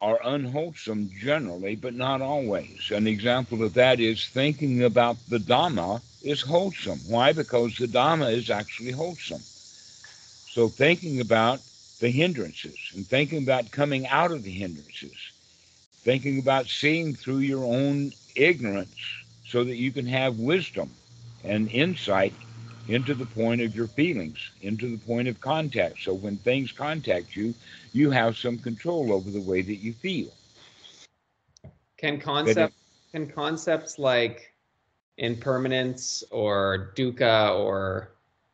[0.00, 2.90] are unwholesome generally, but not always.
[2.90, 7.02] An example of that is thinking about the Dhamma is wholesome.
[7.06, 7.32] Why?
[7.32, 9.44] Because the Dhamma is actually wholesome.
[10.46, 11.62] So thinking about
[12.00, 15.32] the hindrances and thinking about coming out of the hindrances,
[16.04, 19.00] thinking about seeing through your own ignorance
[19.44, 20.96] so that you can have wisdom
[21.42, 22.36] and insight
[22.90, 26.00] into the point of your feelings, into the point of contact.
[26.02, 27.54] So when things contact you,
[27.92, 30.30] you have some control over the way that you feel.
[31.98, 32.74] Can concept
[33.12, 34.54] can concepts like
[35.18, 38.12] impermanence or dukkha or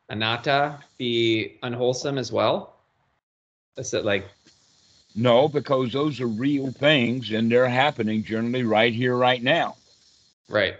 [0.09, 2.75] anatta be unwholesome as well?
[3.77, 4.27] Is it like
[5.15, 9.77] No, because those are real things and they're happening generally right here, right now.
[10.49, 10.75] right?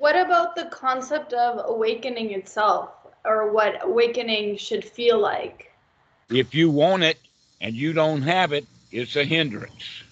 [0.00, 2.88] What about the concept of awakening itself,
[3.22, 5.70] or what awakening should feel like?
[6.30, 7.18] If you want it
[7.60, 10.02] and you don't have it, it's a hindrance.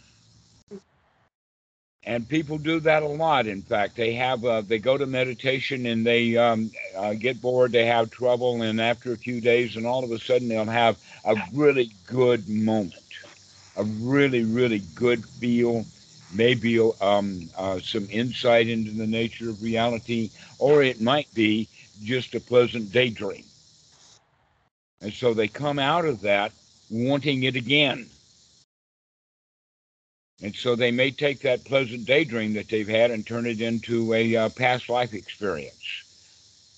[2.05, 3.47] And people do that a lot.
[3.47, 7.73] In fact, they have uh, they go to meditation and they um, uh, get bored,
[7.73, 10.99] they have trouble, and after a few days, and all of a sudden they'll have
[11.25, 12.93] a really good moment,
[13.79, 15.87] a really really good feel,
[16.33, 21.69] maybe um, uh, some insight into the nature of reality, or it might be
[22.03, 23.45] just a pleasant daydream.
[25.01, 26.53] And so they come out of that
[26.91, 28.09] wanting it again.
[30.43, 34.15] And so they may take that pleasant daydream that they've had and turn it into
[34.15, 36.05] a uh, past life experience.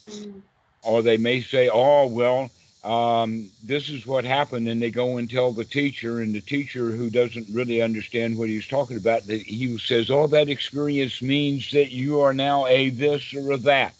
[0.09, 0.41] Mm.
[0.83, 2.51] Or they may say, oh, well,
[2.85, 4.69] um, this is what happened.
[4.69, 8.49] And they go and tell the teacher, and the teacher, who doesn't really understand what
[8.49, 12.91] he's talking about, that he says, oh, that experience means that you are now a
[12.91, 13.95] this or a that.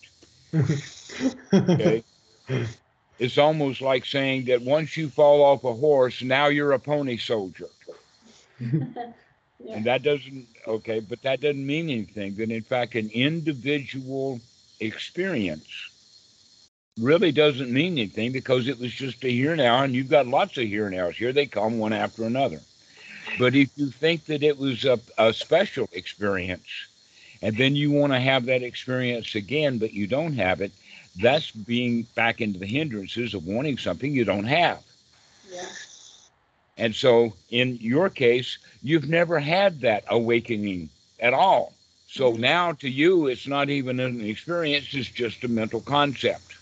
[1.53, 2.05] Okay.
[3.19, 7.19] it's almost like saying that once you fall off a horse, now you're a pony
[7.19, 7.69] soldier.
[8.61, 9.13] Yeah.
[9.69, 12.35] And that doesn't, okay, but that doesn't mean anything.
[12.37, 14.41] That in fact, an individual
[14.81, 15.67] experience
[16.99, 20.57] really doesn't mean anything because it was just a here now, and you've got lots
[20.59, 21.17] of here and nows.
[21.17, 22.61] Here they come one after another.
[23.39, 26.67] But if you think that it was a, a special experience,
[27.43, 30.73] and then you want to have that experience again, but you don't have it,
[31.21, 34.83] that's being back into the hindrances of wanting something you don't have.
[35.51, 35.67] Yeah.
[36.77, 41.73] And so in your case, you've never had that awakening at all.
[42.09, 42.41] So mm-hmm.
[42.41, 46.57] now to you, it's not even an experience, it's just a mental concept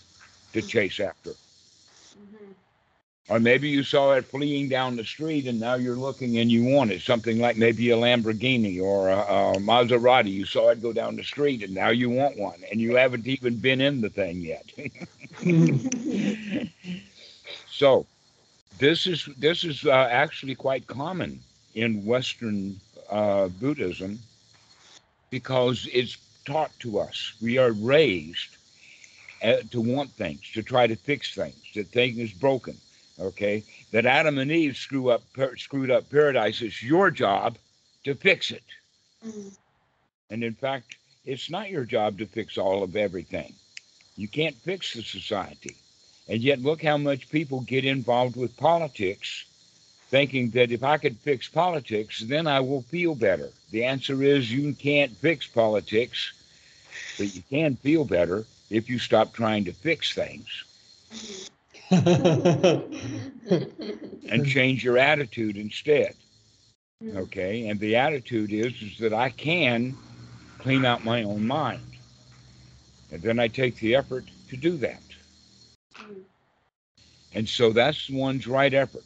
[0.53, 1.35] to chase after.
[2.15, 2.55] Mhm.
[3.29, 6.63] Or maybe you saw it fleeing down the street and now you're looking and you
[6.63, 7.01] want it.
[7.01, 10.31] Something like maybe a Lamborghini or a, a Maserati.
[10.31, 13.27] You saw it go down the street and now you want one and you haven't
[13.27, 14.71] even been in the thing yet.
[17.67, 18.07] so
[18.79, 24.19] this is this is uh, actually quite common in Western uh, Buddhism
[25.31, 27.33] because it's taught to us.
[27.41, 28.58] We are raised
[29.41, 31.55] to want things, to try to fix things.
[31.75, 32.77] That thing is broken.
[33.19, 36.61] Okay, that Adam and Eve screw up, per, screwed up paradise.
[36.61, 37.57] It's your job
[38.05, 38.63] to fix it.
[39.25, 39.51] Mhm.
[40.29, 43.53] And in fact, it's not your job to fix all of everything.
[44.15, 45.75] You can't fix the society.
[46.29, 49.45] And yet, look how much people get involved with politics,
[50.09, 53.51] thinking that if I could fix politics, then I will feel better.
[53.71, 56.31] The answer is you can't fix politics,
[57.17, 60.63] but you can feel better if you stop trying to fix things
[64.29, 66.13] and change your attitude instead.
[67.03, 67.15] Mm.
[67.17, 69.95] Okay, and the attitude is is that I can
[70.59, 71.81] clean out my own mind,
[73.11, 75.01] and then I take the effort to do that.
[75.95, 76.21] Mm.
[77.33, 79.03] And so that's one's right effort.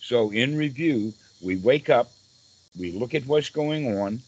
[0.00, 2.10] So in review, we wake up,
[2.78, 4.20] we look at what's going on,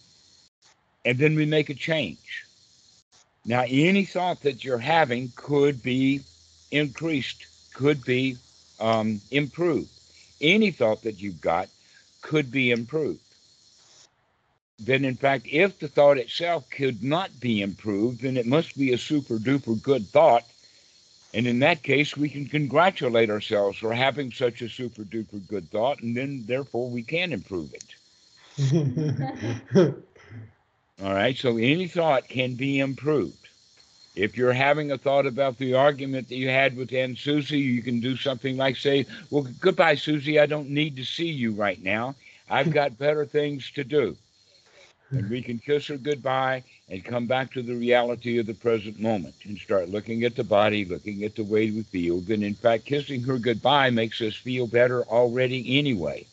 [1.05, 2.45] and then we make a change.
[3.47, 6.21] Now, any thought that you're having could be
[6.71, 8.39] increased, could be
[8.81, 9.91] um, improved.
[10.41, 11.69] Any thought that you've got
[12.23, 13.21] could be improved.
[14.81, 18.93] Then, in fact, if the thought itself could not be improved, then it must be
[18.93, 20.45] a super duper good thought.
[21.33, 25.71] And in that case, we can congratulate ourselves for having such a super duper good
[25.71, 27.95] thought, and then therefore we can improve it.
[31.03, 33.49] All right, so any thought can be improved.
[34.15, 37.83] If you're having a thought about the argument that you had with Aunt Susie, you
[37.83, 40.39] can do something like say, Well, goodbye, Susie.
[40.39, 42.15] I don't need to see you right now.
[42.49, 44.17] I've got better things to do.
[45.15, 49.01] And we can kiss her goodbye and come back to the reality of the present
[49.01, 52.21] moment and start looking at the body, looking at the way we feel.
[52.21, 56.27] Then, in fact, kissing her goodbye makes us feel better already anyway.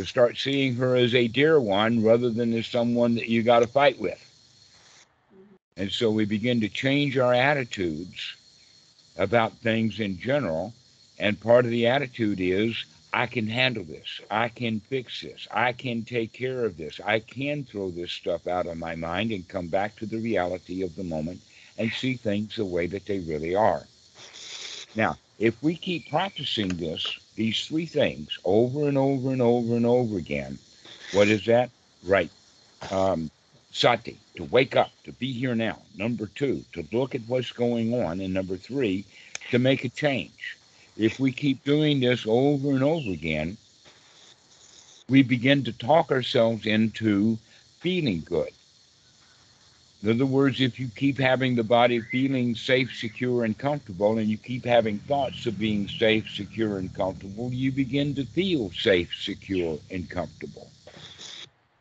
[0.00, 3.58] To start seeing her as a dear one rather than as someone that you got
[3.58, 4.18] to fight with.
[5.34, 5.82] Mm-hmm.
[5.82, 8.34] And so we begin to change our attitudes
[9.18, 10.72] about things in general.
[11.18, 12.82] And part of the attitude is
[13.12, 14.22] I can handle this.
[14.30, 15.46] I can fix this.
[15.50, 16.98] I can take care of this.
[17.04, 20.82] I can throw this stuff out of my mind and come back to the reality
[20.82, 21.42] of the moment
[21.76, 23.86] and see things the way that they really are.
[24.96, 29.86] Now, if we keep practicing this, these three things over and over and over and
[29.86, 30.58] over again,
[31.14, 31.70] what is that?
[32.04, 32.30] Right.
[32.90, 33.30] Um,
[33.72, 35.78] sati, to wake up, to be here now.
[35.96, 38.20] Number two, to look at what's going on.
[38.20, 39.06] And number three,
[39.52, 40.58] to make a change.
[40.98, 43.56] If we keep doing this over and over again,
[45.08, 47.38] we begin to talk ourselves into
[47.78, 48.52] feeling good.
[50.02, 54.30] In other words, if you keep having the body feeling safe, secure, and comfortable, and
[54.30, 59.12] you keep having thoughts of being safe, secure, and comfortable, you begin to feel safe,
[59.20, 60.70] secure, and comfortable.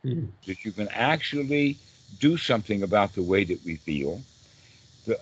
[0.06, 0.28] Mm.
[0.48, 1.78] That you can actually
[2.20, 4.22] do something about the way that we feel.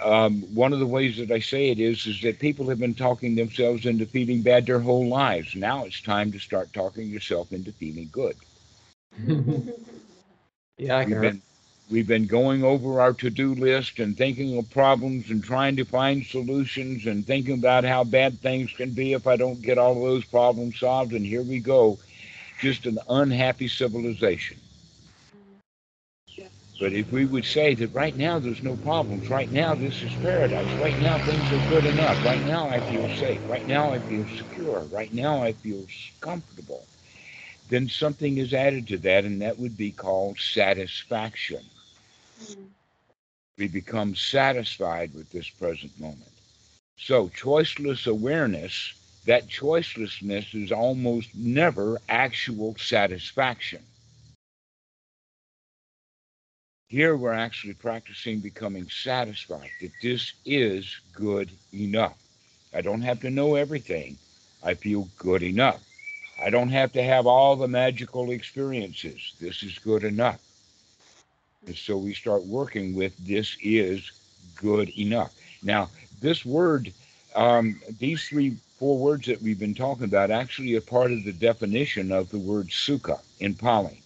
[0.01, 2.95] Um, one of the ways that I say it is is that people have been
[2.95, 5.55] talking themselves into feeling bad their whole lives.
[5.55, 8.35] Now it's time to start talking yourself into feeling good.
[10.77, 11.41] yeah, I can.
[11.89, 16.25] We've been, going over our to-do list and thinking of problems and trying to find
[16.25, 20.01] solutions and thinking about how bad things can be if I don't get all of
[20.01, 21.13] those problems solved.
[21.13, 21.97] And here we go,
[22.59, 24.57] just an unhappy civilization.
[26.77, 30.11] But if we would say that right now there's no problems, right now this is
[30.15, 33.99] paradise, right now things are good enough, right now I feel safe, right now I
[33.99, 35.87] feel secure, right now I feel
[36.19, 36.85] comfortable,
[37.69, 41.61] then something is added to that, and that would be called satisfaction.
[43.57, 46.31] We become satisfied with this present moment.
[46.97, 48.93] So, choiceless awareness,
[49.25, 53.83] that choicelessness is almost never actual satisfaction.
[56.89, 62.17] Here we're actually practicing becoming satisfied that this is good enough.
[62.73, 64.17] I don't have to know everything.
[64.63, 65.83] I feel good enough.
[66.41, 69.33] I don't have to have all the magical experiences.
[69.41, 70.39] This is good enough.
[71.67, 74.11] And so we start working with this is
[74.55, 75.33] good enough.
[75.61, 75.89] Now,
[76.21, 76.91] this word,
[77.35, 81.33] um, these three, four words that we've been talking about actually are part of the
[81.33, 84.01] definition of the word sukha in Pali.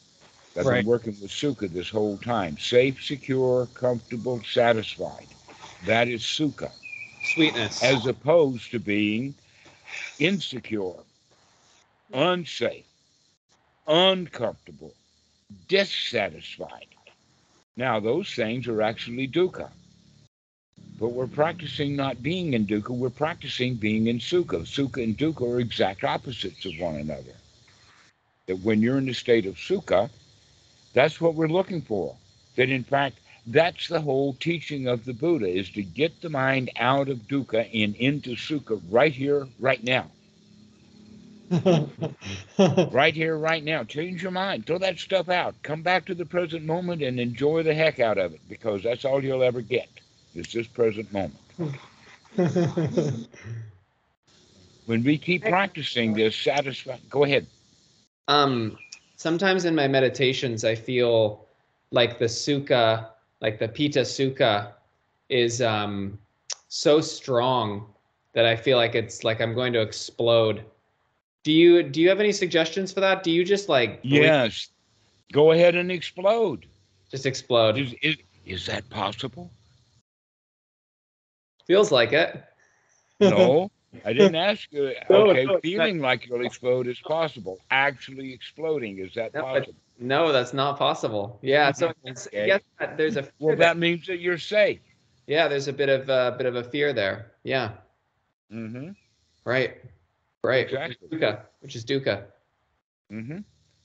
[0.58, 0.78] I've right.
[0.78, 2.58] been working with Sukha this whole time.
[2.58, 5.28] Safe, secure, comfortable, satisfied.
[5.86, 6.72] That is Sukha.
[7.24, 7.82] Sweetness.
[7.82, 9.34] As opposed to being
[10.20, 11.00] insecure,
[12.12, 12.86] unsafe,
[13.88, 14.94] uncomfortable,
[15.70, 16.88] dissatisfied.
[17.78, 19.70] Now, those things are actually dukkha.
[21.00, 24.62] But we're practicing not being in dukkha, we're practicing being in sukha.
[24.62, 27.34] Sukha and dukkha are exact opposites of one another.
[28.48, 30.10] That when you're in the state of sukha,
[30.94, 32.16] that's what we're looking for.
[32.56, 33.18] That in fact,
[33.48, 37.68] that's the whole teaching of the Buddha is to get the mind out of dukkha
[37.74, 40.12] and into sukha right here, right now.
[42.92, 43.84] right here, right now.
[43.84, 44.66] Change your mind.
[44.68, 45.56] Throw that stuff out.
[45.64, 49.06] Come back to the present moment and enjoy the heck out of it because that's
[49.06, 49.90] all you'll ever get.
[50.36, 51.40] Is this present moment.
[54.86, 56.98] When we keep practicing this, satisfy.
[57.10, 57.48] Go ahead.
[58.28, 58.78] um,
[59.18, 61.48] sometimes in my meditations, I feel
[61.92, 63.10] like the sukha,
[63.42, 64.74] like the piti Sukha,
[65.30, 66.20] is um,
[66.70, 67.94] so strong
[68.34, 70.66] that I feel like it's like I'm going to explode.
[71.44, 73.24] Do you do you have any suggestions for that?
[73.24, 74.70] Do you just like Yes.
[75.34, 76.66] Go ahead and explode.
[77.10, 77.78] just explode?
[77.78, 79.50] Is, is, is that possible?
[81.68, 82.44] Feels like it.
[83.20, 83.72] No,
[84.06, 84.88] I didn't ask you.
[84.88, 87.60] Okay, no, it's feeling like you'll explode is possible.
[87.72, 89.76] Actually exploding, is that No, possible?
[90.00, 91.40] No, that's not possible.
[91.42, 92.48] Yeah, so it's, Okay.
[92.48, 93.68] yes, that- there's a Well, there.
[93.68, 94.80] that means that you're safe.
[95.28, 97.32] yeah, there's a bit of a bit of a fear there.
[97.44, 97.72] Yeah,
[98.52, 98.90] Mm-hmm.
[99.46, 99.78] right,
[100.44, 100.66] right.
[100.66, 100.96] Exactly.
[101.02, 102.26] Which is dukkha, which is dukkha.
[103.12, 103.40] Mm-hmm.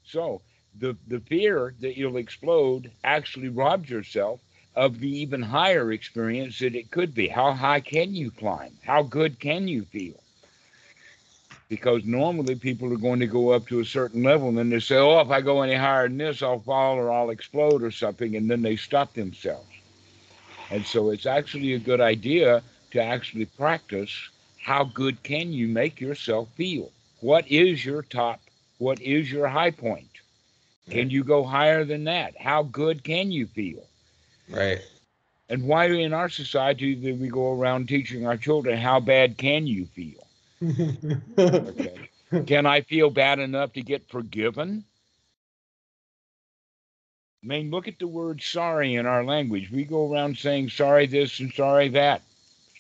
[0.05, 0.43] So
[0.79, 4.41] the the fear that you'll explode actually robs yourself
[4.75, 7.29] of the even higher experience that it could be.
[7.29, 8.77] How high can you climb?
[8.85, 10.23] How good can you feel?
[11.69, 14.79] Because normally people are going to go up to a certain level and then they
[14.79, 17.91] say, Oh, if I go any higher than this, I'll fall or I'll explode or
[17.91, 19.73] something, and then they stop themselves.
[20.71, 24.13] And so it's actually a good idea to actually practice
[24.67, 26.91] how good can you make yourself feel?
[27.21, 28.41] What is your top
[28.79, 30.11] what is your high point?
[30.91, 32.37] Can you go higher than that?
[32.37, 33.85] How good can you feel?
[34.49, 34.81] Right.
[35.49, 39.69] And why in our society do we go around teaching our children how bad can
[39.69, 40.27] you feel?
[41.39, 42.11] Okay.
[42.47, 44.85] can I feel bad enough to get forgiven?
[47.45, 49.71] I mean, look at the word sorry in our language.
[49.71, 52.23] We go around saying sorry this and sorry that.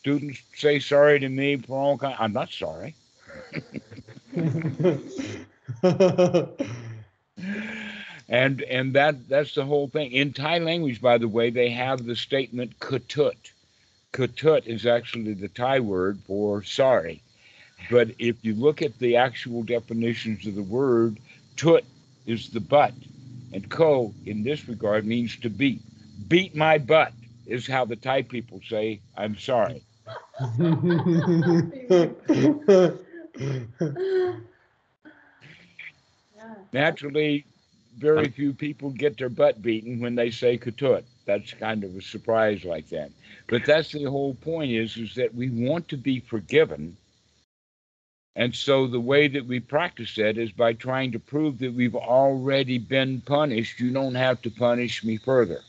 [0.07, 2.15] Students say sorry to me for all kind.
[2.21, 2.95] I'm not sorry.
[8.29, 12.07] and and that that's the whole thing in thai language by the way they have
[12.07, 13.35] the statement katut
[14.13, 17.21] katut is actually the thai word for sorry
[17.91, 21.19] but if you look at the actual definitions of the word
[21.57, 21.83] tut
[22.27, 22.95] is the butt
[23.53, 25.81] and ko in this regard means to beat
[26.29, 27.13] beat my butt
[27.47, 29.83] is how the thai people say i'm sorry.
[36.73, 37.45] naturally
[37.99, 42.01] very few people get their butt beaten when they say katut that's kind of a
[42.01, 43.11] surprise like that.
[43.49, 46.97] But that's the whole point is is that we want to be forgiven.
[48.37, 51.97] And so the way that we practice that is by trying to prove that we've
[51.97, 53.81] already been punished.
[53.81, 55.61] You don't have to punish me further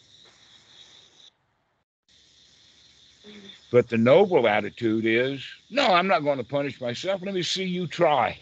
[3.71, 7.65] but the noble attitude is no i'm not going to punish myself let me see
[7.65, 8.37] you try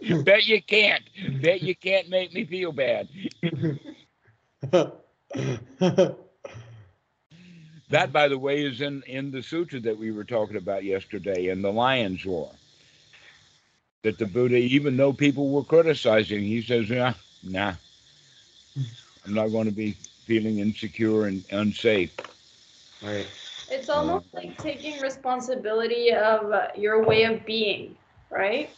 [0.00, 1.04] You bet you can't.
[1.42, 3.08] Bet you can't make me feel bad.
[7.90, 11.48] That, by the way, is in, in the sutra that we were talking about yesterday
[11.48, 12.50] in the lion's roar.
[14.02, 17.74] That the Buddha, even though people were criticizing, he says, nah, nah,
[19.24, 19.92] I'm not going to be
[20.26, 22.12] feeling insecure and unsafe.
[23.02, 23.26] Right.
[23.68, 27.96] It's almost like taking responsibility of uh, your way of being,
[28.30, 28.76] right?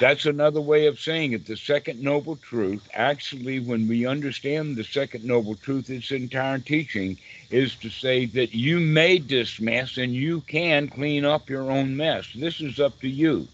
[0.00, 1.46] That's another way of saying it.
[1.46, 7.18] The second noble truth, actually, when we understand the second noble truth, its entire teaching
[7.50, 11.96] is to say that you made this mess and you can clean up your own
[11.96, 12.32] mess.
[12.34, 13.48] This is up to you.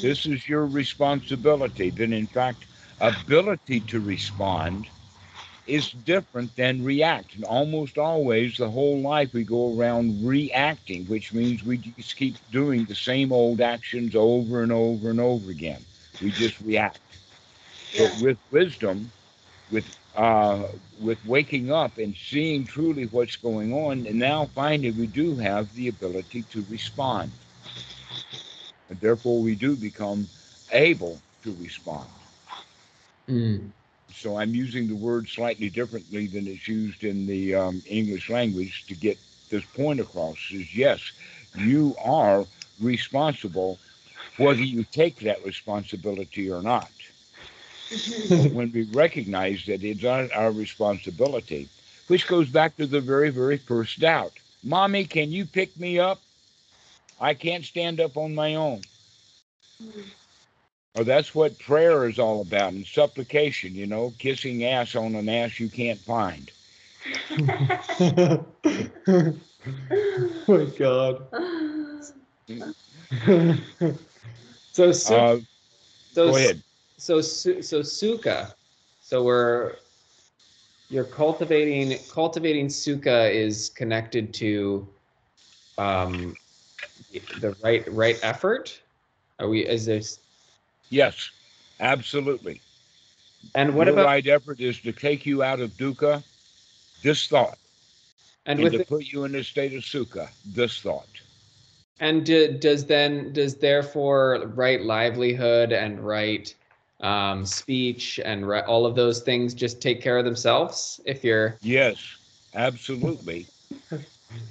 [0.00, 1.90] This is your responsibility.
[1.90, 2.66] Then, in fact,
[3.00, 4.88] ability to respond
[5.68, 7.34] is different than react.
[7.34, 12.38] And almost always, the whole life, we go around reacting, which means we just keep
[12.50, 15.86] doing the same old actions over and over and over again.
[16.20, 17.20] We just react.
[17.96, 19.12] But with wisdom,
[19.70, 25.06] with uh, with waking up and seeing truly what's going on, and now finally we
[25.06, 27.32] do have the ability to respond.
[28.88, 30.30] And therefore, we do become
[30.70, 32.12] able to respond.
[33.28, 33.72] Mm.
[34.12, 38.84] So I'm using the word slightly differently than it's used in the um, English language
[38.88, 39.18] to get
[39.50, 40.38] this point across.
[40.50, 41.00] Is yes,
[41.56, 42.46] you are
[42.80, 43.78] responsible,
[44.36, 46.90] whether you take that responsibility or not.
[48.52, 51.68] When we recognize that it's our, our responsibility,
[52.08, 54.32] which goes back to the very, very first doubt.
[54.62, 56.20] Mommy, can you pick me up?
[57.20, 58.82] I can't stand up on my own.
[60.94, 65.28] Or that's what prayer is all about and supplication, you know, kissing ass on an
[65.28, 66.50] ass you can't find.
[68.00, 68.44] oh
[70.48, 71.26] my god.
[74.72, 75.38] so su- Uh,
[76.12, 76.62] so go ahead.
[76.96, 78.54] So su- so sukha.
[79.00, 79.76] So we're
[80.90, 84.88] you're cultivating cultivating sukha is connected to
[85.76, 86.36] um
[87.40, 88.80] the right right effort.
[89.38, 90.20] Are we is this
[90.90, 91.30] Yes,
[91.80, 92.60] absolutely.
[93.54, 96.22] and what Your about right effort is to take you out of dukkha,
[97.02, 97.58] this thought,
[98.46, 101.06] and and, to the, put you in a state of sukha, this thought.
[102.00, 106.54] and do, does then does therefore right livelihood and right
[107.00, 111.58] um, speech and right, all of those things just take care of themselves if you're
[111.62, 111.98] Yes,
[112.54, 113.46] absolutely.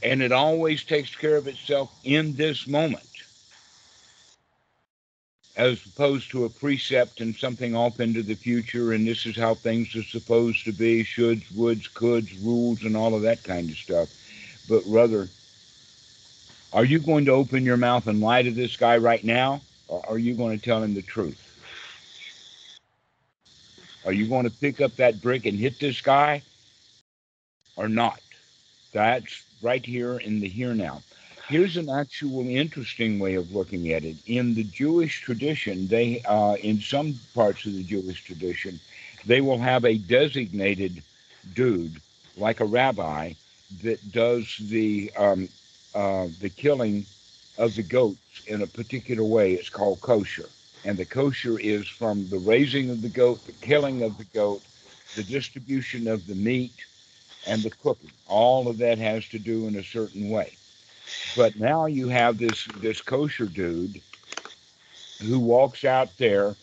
[0.04, 3.07] and it always takes care of itself in this moment,
[5.58, 9.56] as opposed to a precept and something off into the future, and this is how
[9.56, 13.76] things are supposed to be shoulds, woulds, coulds, rules, and all of that kind of
[13.76, 14.08] stuff.
[14.70, 15.28] But rather,
[16.74, 20.08] are you going to open your mouth and lie to this guy right now, or
[20.08, 21.42] are you going to tell him the truth?
[24.06, 26.44] Are you going to pick up that brick and hit this guy
[27.76, 28.20] or not?
[28.94, 31.02] That's right here in the here now.
[31.50, 34.18] Here's an actual interesting way of looking at it.
[34.26, 38.82] In the Jewish tradition, they uh, in some parts of the Jewish tradition,
[39.26, 41.02] they will have a designated
[41.56, 42.02] dude,
[42.36, 43.32] like a rabbi,
[43.82, 45.48] that does the um,
[45.96, 47.06] uh, the killing
[47.58, 49.54] of the goats in a particular way.
[49.54, 50.50] It's called kosher,
[50.84, 54.62] and the kosher is from the raising of the goat, the killing of the goat,
[55.16, 56.76] the distribution of the meat,
[57.46, 58.12] and the cooking.
[58.28, 60.57] All of that has to do in a certain way.
[61.36, 64.02] But now you have this this kosher dude
[65.20, 66.56] who walks out there.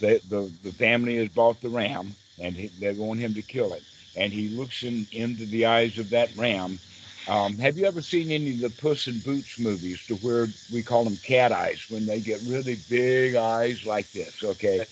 [0.00, 3.72] The the, the family has bought the ram, and he, they want him to kill
[3.74, 3.84] it.
[4.16, 6.80] And he looks in, into the eyes of that ram.
[7.28, 10.82] Um, have you ever seen any of the Puss in Boots movies, to where we
[10.82, 14.34] call them cat eyes, when they get really big eyes like this?
[14.42, 14.86] Okay,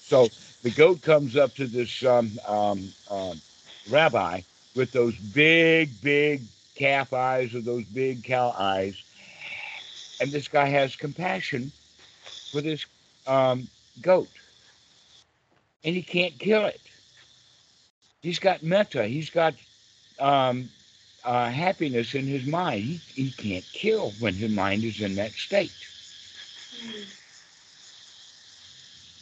[0.00, 0.30] so
[0.62, 3.42] the goat comes up to this um, um, um,
[3.88, 4.42] rabbi
[4.74, 6.44] with those big, big
[6.82, 8.96] calf eyes or those big cow eyes.
[10.18, 11.70] And this guy has compassion
[12.50, 12.84] for this
[13.24, 13.68] um,
[14.00, 14.30] goat.
[15.84, 16.80] And he can't kill it.
[18.20, 19.04] He's got metta.
[19.06, 19.54] He's got
[20.18, 20.70] um,
[21.22, 22.82] uh, happiness in his mind.
[22.82, 25.72] He, he can't kill when his mind is in that state.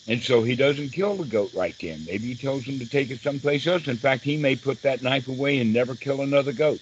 [0.06, 2.06] And so he doesn't kill the goat right then.
[2.06, 3.86] Maybe he tells him to take it someplace else.
[3.86, 6.80] In fact, he may put that knife away and never kill another goat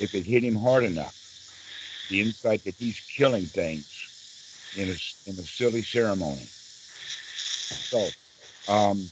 [0.00, 1.16] if it hit him hard enough.
[2.08, 3.86] The insight that he's killing things
[4.76, 4.96] in a,
[5.30, 6.48] in a silly ceremony.
[7.90, 8.08] So,
[8.72, 9.10] um,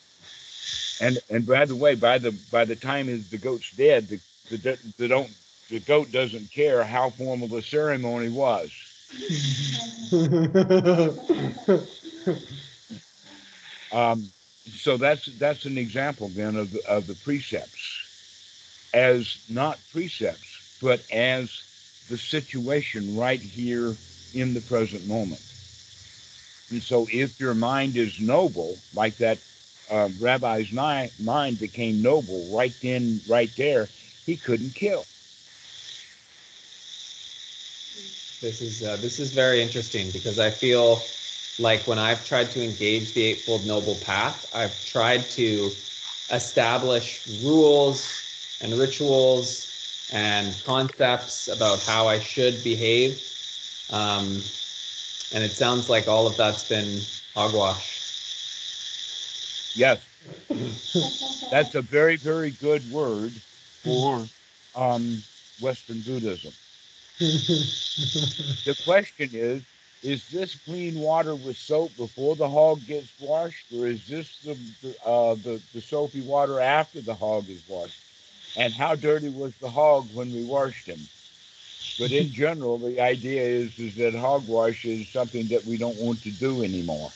[1.01, 4.19] and and by the way, by the by the time is the goat's dead, the
[4.51, 5.31] the, the don't
[5.71, 8.71] the goat doesn't care how formal the ceremony was.
[13.91, 14.31] Um,
[14.77, 18.05] so that's that's an example then of the, of the precepts
[18.93, 20.48] as not precepts,
[20.81, 21.65] but as
[22.09, 23.97] the situation right here
[24.33, 25.43] in the present moment.
[26.71, 29.39] And so, if your mind is noble, like that
[29.91, 33.89] uh, rabbi's ni- mind became noble right then, right there,
[34.27, 35.07] he couldn't kill.
[38.41, 41.03] This is uh, this is very interesting because I feel
[41.59, 45.75] like when I've tried to engage the Eightfold Noble Path, I've tried to
[46.31, 48.23] establish rules
[48.61, 49.68] and rituals
[50.13, 53.21] and concepts about how I should behave.
[53.91, 54.43] Um,
[55.33, 57.01] and it sounds like all of that's been
[57.35, 58.01] hogwash.
[59.75, 60.01] Yes,
[61.51, 63.33] that's a very, very good word
[63.83, 64.29] for
[64.75, 65.23] um,
[65.61, 66.53] Western Buddhism.
[68.65, 69.63] The question is,
[70.03, 74.55] is this clean water with soap before the hog gets washed, or is this the
[74.83, 78.08] the, uh, the the soapy water after the hog is washed?
[78.57, 81.09] And how dirty was the hog when we washed him?
[81.99, 86.23] But in general, the idea is is that hogwash is something that we don't want
[86.23, 87.13] to do anymore.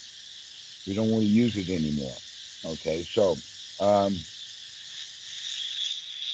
[0.87, 2.18] We don't want to use it anymore.
[2.64, 3.43] Okay, so
[3.80, 4.26] um,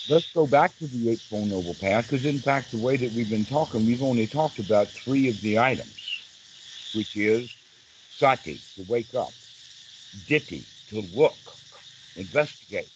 [0.09, 3.29] let's go back to the Eightfold Noble Path, because in fact, the way that we've
[3.29, 6.01] been talking, we've only talked about three of the items,
[6.93, 7.51] which is
[8.19, 9.35] sati, to wake up,
[10.29, 11.59] ditthi, to look,
[12.17, 12.91] investigate,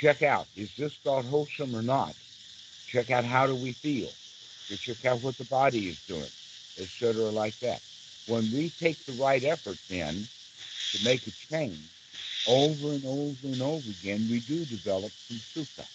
[0.00, 2.16] check out, is this thought wholesome or not?
[2.86, 4.14] Check out how do we feel,
[4.70, 6.32] to check out what the body is doing,
[6.78, 7.82] etc., like that.
[8.26, 10.28] When we take the right effort then
[10.94, 11.90] to make a change,
[12.46, 15.86] over and over and over again, we do develop some sukha.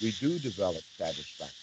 [0.00, 1.54] We do develop satisfaction.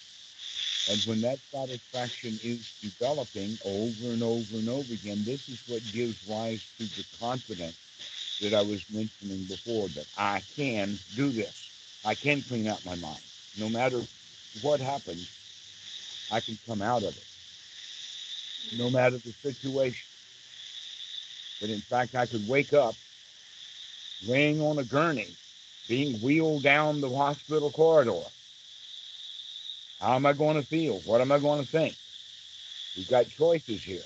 [0.88, 5.92] And when that satisfaction is developing over and over and over again, this is what
[5.92, 7.78] gives rise to the confidence
[8.42, 11.67] that I was mentioning before that I can do this.
[12.04, 13.22] I can clean out my mind.
[13.56, 14.08] No matter
[14.62, 15.28] what happens,
[16.32, 17.26] I can come out of it.
[18.72, 20.08] No matter the situation.
[21.62, 22.98] But in fact, I could wake up
[24.26, 25.36] laying on a gurney,
[25.88, 28.24] being wheeled down the hospital corridor.
[30.00, 31.00] How am I going to feel?
[31.06, 31.98] What am I going to think?
[32.96, 34.06] We've got choices here.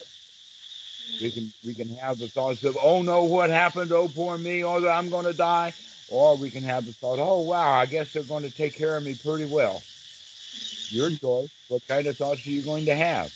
[1.19, 3.91] We can we can have the thoughts of, oh no, what happened?
[3.91, 5.73] Oh poor me, oh I'm going to die.
[6.11, 8.97] Or we can have the thought, oh wow, I guess they're going to take care
[8.97, 9.85] of me pretty well.
[10.89, 11.49] Your choice.
[11.69, 13.31] What kind of thoughts are you going to have?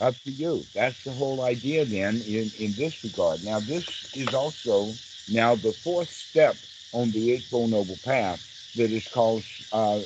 [0.00, 0.66] Up to you.
[0.74, 3.44] That's the whole idea then in, in this regard.
[3.44, 3.84] Now this
[4.14, 4.98] is also
[5.28, 6.58] now the fourth step
[6.92, 8.40] on the Eightfold Noble Path
[8.76, 10.00] that is called uh,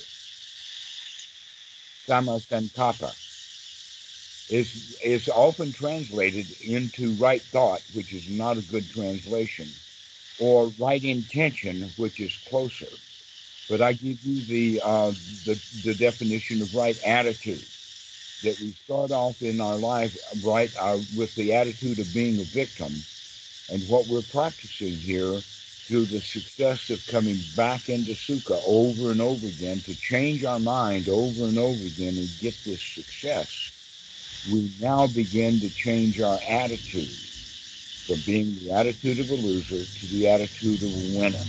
[2.09, 3.15] Samma Sankappa.
[4.49, 4.69] Is
[5.05, 9.75] is often translated into right thought, which is not a good translation,
[10.39, 12.99] or right intention, which is closer.
[13.69, 15.13] But I give you the uh,
[15.47, 17.67] the, the definition of right attitude.
[18.43, 20.13] That we start off in our life
[20.43, 23.07] right uh, with the attitude of being a victim,
[23.69, 25.45] and what we're practicing here
[25.89, 30.61] through the success of coming back into Sukha over and over again to change our
[30.61, 33.49] mind over and over again and get this success,
[34.45, 37.24] we now begin to change our attitude
[38.07, 41.47] from being the attitude of a loser to the attitude of a winner.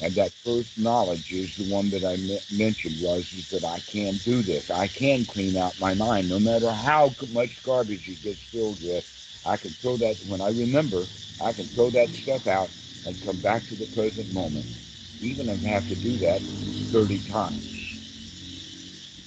[0.00, 2.16] And that first knowledge is the one that I
[2.50, 4.64] mentioned was is that I can do this.
[4.70, 9.04] I can clean out my mind, no matter how much garbage it gets filled with.
[9.44, 11.08] I can throw that when I remember.
[11.40, 12.70] I can throw that stuff out
[13.04, 14.66] and come back to the present moment,
[15.20, 16.42] even if I have to do that
[16.92, 17.79] 30 times.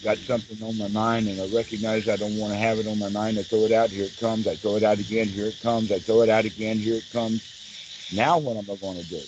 [0.04, 3.00] Got something on my mind and I recognize I don't want to have it on
[3.00, 3.40] my mind.
[3.40, 4.48] I throw it out, here it comes.
[4.48, 5.92] I throw it out again, here it comes.
[5.92, 7.42] I throw it out again, here it comes.
[8.12, 9.24] Now what am I going to do?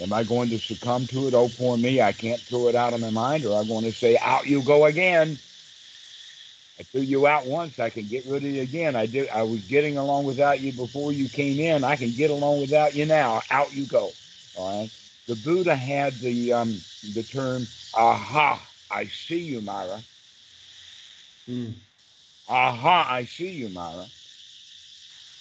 [0.00, 1.34] Am I going to succumb to it?
[1.34, 3.44] Oh, poor me, I can't throw it out of my mind.
[3.44, 5.38] Or I'm going to say, out you go again?
[6.78, 7.74] I threw you out once.
[7.78, 8.96] I can get rid of you again.
[8.96, 9.28] I did.
[9.28, 11.84] I was getting along without you before you came in.
[11.84, 13.42] I can get along without you now.
[13.50, 14.14] Out you go.
[14.54, 14.90] All right.
[15.28, 20.04] The Buddha had the um, the term "Aha, I see you, Mara."
[21.50, 21.74] Mm.
[22.48, 24.10] Aha, I see you, Mara.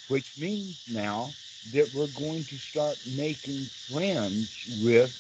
[0.08, 1.36] Which means now
[1.74, 5.12] that we're going to start making friends with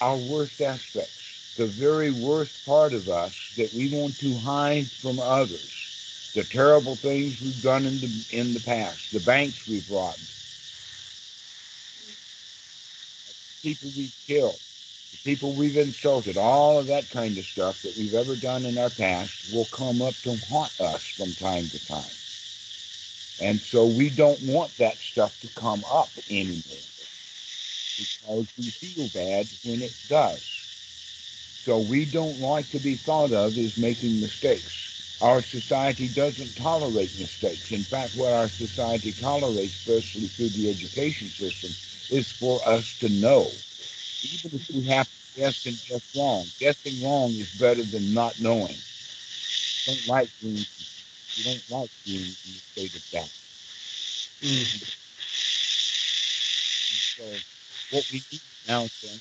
[0.00, 1.22] our worst aspects
[1.56, 5.72] the very worst part of us that we want to hide from others,
[6.34, 8.00] the terrible things we've done in
[8.30, 10.32] the, in the past, the banks we've robbed,
[13.62, 14.60] people we've killed,
[15.24, 18.90] people we've insulted, all of that kind of stuff that we've ever done in our
[18.90, 22.16] past will come up to haunt us from time to time.
[23.38, 26.88] And so we don't want that stuff to come up anymore
[27.98, 30.42] because we feel bad when it does.
[31.64, 34.72] So we don't like to be thought of as making mistakes.
[35.20, 37.70] Our society doesn't tolerate mistakes.
[37.72, 41.76] In fact, what our society tolerates, especially through the education system,
[42.10, 43.62] is for us to know.
[44.24, 48.40] Even if we have to guess and guess wrong, guessing wrong is better than not
[48.40, 48.76] knowing.
[49.86, 50.66] You don't like being
[51.36, 53.30] you don't like being in the state of doubt.
[54.42, 54.90] Mm.
[57.16, 57.24] So
[57.96, 59.20] what we need now is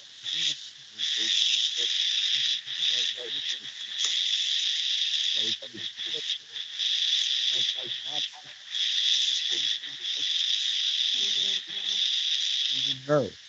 [13.08, 13.43] nerve.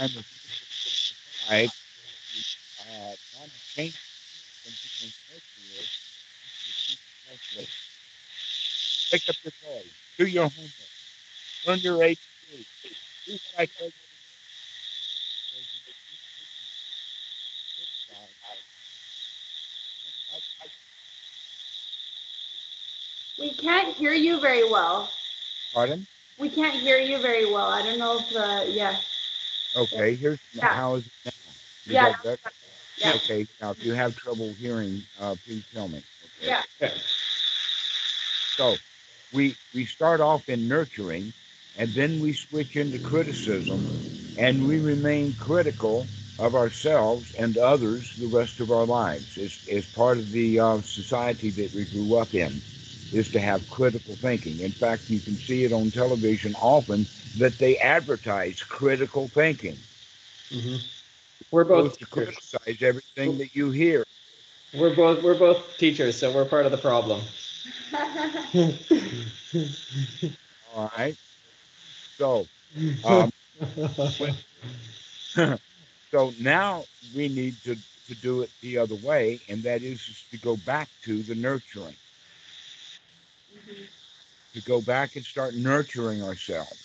[0.00, 0.24] Time the
[1.46, 1.68] five,
[2.80, 3.94] uh, trying to change
[4.64, 5.12] something
[7.60, 7.66] in
[9.10, 10.72] Pick up your toys, do your homework,
[11.66, 12.16] learn your ABC,
[13.26, 13.92] do what I told
[23.38, 23.44] you.
[23.44, 25.10] We can't hear you very well.
[25.74, 26.06] Pardon?
[26.38, 27.66] We can't hear you very well.
[27.66, 28.96] I don't know if the yeah.
[29.76, 30.74] Okay, here's Yeah.
[30.74, 31.32] how is it now?
[31.86, 32.14] Yeah.
[32.96, 33.14] Yeah.
[33.14, 36.02] Okay, now if you have trouble hearing, uh, please tell me.
[36.24, 36.56] Okay.
[36.80, 36.88] Yeah.
[38.58, 38.80] So
[39.32, 41.32] we we start off in nurturing,
[41.76, 43.90] and then we switch into criticism,
[44.36, 46.08] and we remain critical
[46.38, 49.36] of ourselves and others the rest of our lives.
[49.36, 52.62] It's, it's part of the uh, society that we grew up in
[53.12, 54.60] is to have critical thinking.
[54.60, 57.06] In fact, you can see it on television often
[57.36, 59.78] that they advertise critical thinking.
[60.50, 60.76] Mm-hmm.
[61.50, 64.04] We're both to criticize everything that you hear.
[64.72, 67.22] We're both we're both teachers, so we're part of the problem.
[70.74, 71.16] All right.
[72.18, 72.46] So,
[73.04, 73.32] um,
[76.12, 76.84] so now
[77.14, 77.76] we need to,
[78.08, 81.34] to do it the other way, and that is just to go back to the
[81.34, 81.96] nurturing,
[84.54, 86.84] to go back and start nurturing ourselves,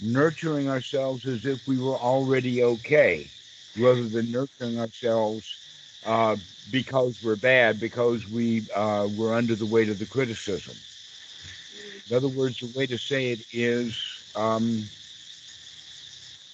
[0.00, 3.32] nurturing ourselves as if we were already okay,
[3.76, 5.46] rather than nurturing ourselves
[6.04, 6.36] uh,
[6.70, 10.80] because we're bad, because we uh, were under the weight of the criticism.
[12.08, 13.96] In other words, the way to say it is
[14.34, 14.90] um,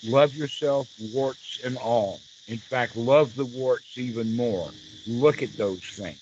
[0.03, 2.23] love yourself, warts and all.
[2.47, 4.75] In fact, love the warts even more.
[5.07, 6.21] Look at those things.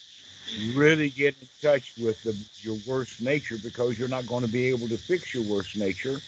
[0.75, 4.69] Really get in touch with the, your worst nature because you're not going to be
[4.69, 6.21] able to fix your worst nature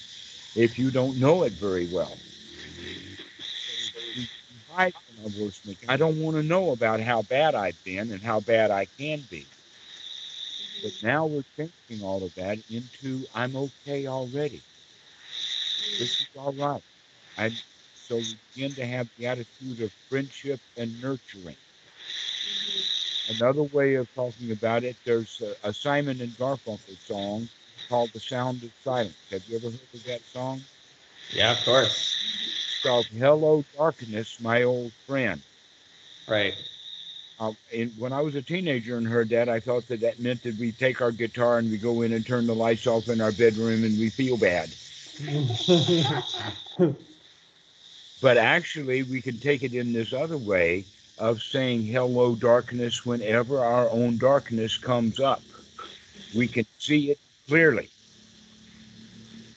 [0.54, 2.16] if you don't know it very well.
[5.88, 9.22] I don't want to know about how bad I've been and how bad I can
[9.30, 9.46] be.
[10.82, 14.62] But now we're changing all of that into I'm okay already.
[15.98, 16.82] This is all right.
[17.38, 17.50] I
[17.94, 21.56] so we begin to have the attitude of friendship and nurturing.
[23.28, 27.48] Another way of talking about it, there's a, a Simon and Garfunkel song
[27.88, 30.62] called "The Sound of Silence." Have you ever heard of that song?
[31.32, 32.16] yeah, of course.
[32.66, 35.40] It's called "Hello Darkness, My Old Friend."
[36.26, 36.54] Right.
[37.38, 40.42] Uh, and when I was a teenager and heard that, I thought that that meant
[40.42, 43.20] that we take our guitar and we go in and turn the lights off in
[43.20, 44.70] our bedroom and we feel bad.
[48.20, 50.84] But actually, we can take it in this other way
[51.20, 55.42] of saying hello, darkness, whenever our own darkness comes up.
[56.34, 57.90] We can see it clearly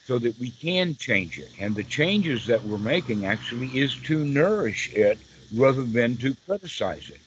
[0.06, 1.50] so that we can change it.
[1.60, 5.18] And the changes that we're making actually is to nourish it
[5.56, 7.22] rather than to criticize it.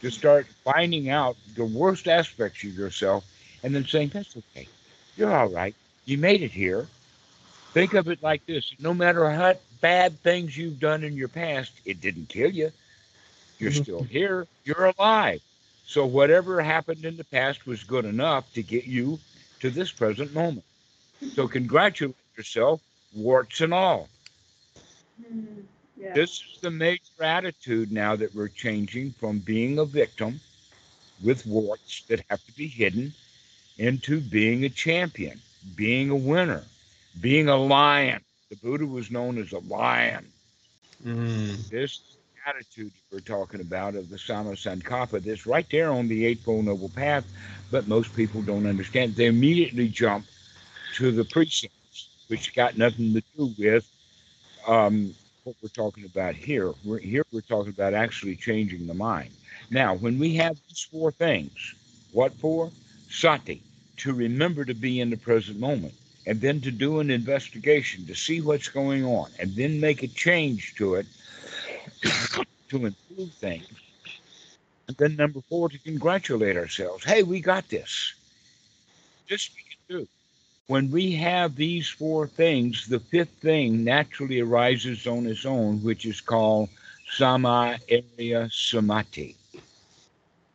[0.00, 3.24] To start finding out the worst aspects of yourself
[3.62, 4.66] and then saying, that's okay.
[5.16, 5.74] You're all right.
[6.06, 6.86] You made it here.
[7.72, 11.72] Think of it like this no matter how bad things you've done in your past,
[11.84, 12.72] it didn't kill you.
[13.62, 14.46] You're still here.
[14.64, 15.40] You're alive.
[15.86, 19.18] So whatever happened in the past was good enough to get you
[19.60, 20.64] to this present moment.
[21.34, 22.80] So congratulate yourself,
[23.14, 24.08] warts and all.
[25.96, 26.14] yeah.
[26.14, 30.40] This is the major attitude now that we're changing from being a victim
[31.22, 33.12] with warts that have to be hidden
[33.78, 35.40] into being a champion,
[35.76, 36.64] being a winner,
[37.20, 38.20] being a lion.
[38.50, 40.26] The Buddha was known as a lion.
[41.04, 41.68] Mm.
[41.68, 42.00] This
[42.46, 46.88] attitude we're talking about of the Samma Sankappa, that's right there on the Eightfold Noble
[46.88, 47.24] Path,
[47.70, 49.14] but most people don't understand.
[49.14, 50.26] They immediately jump
[50.96, 53.88] to the precepts, which got nothing to do with
[54.66, 55.14] um,
[55.44, 56.72] what we're talking about here.
[56.84, 59.30] We're, here we're talking about actually changing the mind.
[59.70, 61.74] Now, when we have these four things,
[62.12, 62.70] what for?
[63.08, 63.62] Sati,
[63.98, 65.94] to remember to be in the present moment,
[66.26, 70.08] and then to do an investigation to see what's going on, and then make a
[70.08, 71.06] change to it
[72.68, 73.66] to improve things.
[74.88, 77.04] And then number four, to congratulate ourselves.
[77.04, 78.14] Hey, we got this.
[79.28, 80.08] This we can do.
[80.66, 86.06] When we have these four things, the fifth thing naturally arises on its own, which
[86.06, 86.68] is called
[87.16, 89.36] samma area samadhi.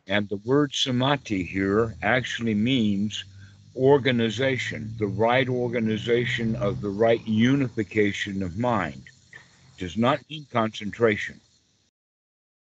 [0.07, 3.25] And the word samadhi here actually means
[3.75, 9.03] organization, the right organization of the right unification of mind.
[9.77, 11.39] Does not mean concentration.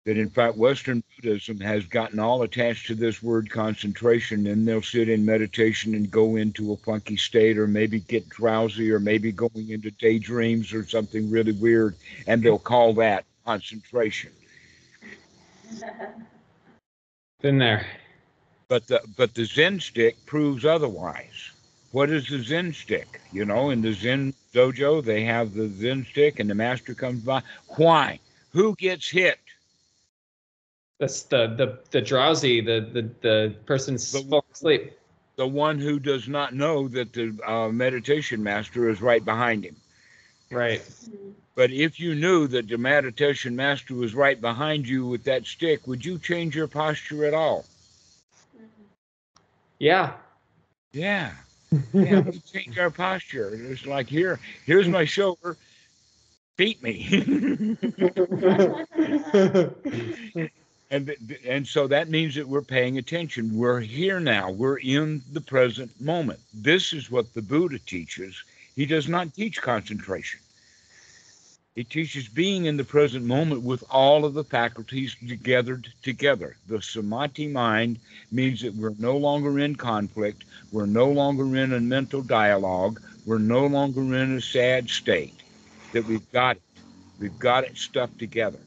[0.05, 4.81] That in fact, Western Buddhism has gotten all attached to this word concentration, and they'll
[4.81, 9.31] sit in meditation and go into a funky state, or maybe get drowsy, or maybe
[9.31, 11.95] going into daydreams or something really weird,
[12.27, 14.31] and they'll call that concentration.
[17.41, 17.85] Been there.
[18.67, 21.51] But the but the Zen stick proves otherwise.
[21.91, 23.19] What is the Zen stick?
[23.31, 27.23] You know, in the Zen dojo, they have the Zen stick, and the master comes
[27.23, 27.41] by.
[27.77, 28.19] Why?
[28.51, 29.39] Who gets hit?
[30.99, 34.93] That's the the the drowsy, the the the person's The- falling asleep.
[35.37, 39.77] The one who does not know that the uh, meditation master is right behind him.
[40.51, 40.81] Right.
[41.55, 45.87] But if you knew that the meditation master was right behind you with that stick,
[45.87, 47.63] would you change your posture at all?
[49.79, 50.13] Yeah.
[50.91, 51.31] Yeah.
[51.93, 53.51] Yeah, we change our posture.
[53.53, 55.55] It's like here, here's my shoulder.
[56.57, 57.77] Beat me.
[60.91, 61.15] and
[61.45, 63.55] and so that means that we're paying attention.
[63.55, 64.51] We're here now.
[64.51, 66.39] We're in the present moment.
[66.53, 68.43] This is what the Buddha teaches.
[68.75, 70.39] He does not teach concentration.
[71.79, 76.57] It teaches being in the present moment with all of the faculties gathered together.
[76.67, 77.99] The samadhi mind
[78.33, 83.37] means that we're no longer in conflict, we're no longer in a mental dialogue, we're
[83.37, 85.41] no longer in a sad state,
[85.93, 86.61] that we've got it.
[87.17, 88.59] We've got it stuffed together.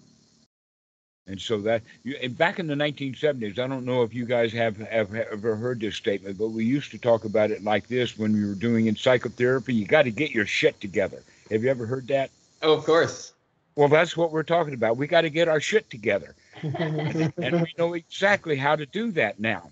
[1.27, 4.55] And so that, you, and back in the 1970s, I don't know if you guys
[4.55, 8.17] have, have ever heard this statement, but we used to talk about it like this
[8.17, 9.75] when we were doing in psychotherapy.
[9.75, 11.23] You got to get your shit together.
[11.51, 12.31] Have you ever heard that?
[12.63, 13.33] Oh, of course.
[13.75, 14.97] Well, that's what we're talking about.
[14.97, 16.35] We got to get our shit together.
[16.63, 19.71] and we know exactly how to do that now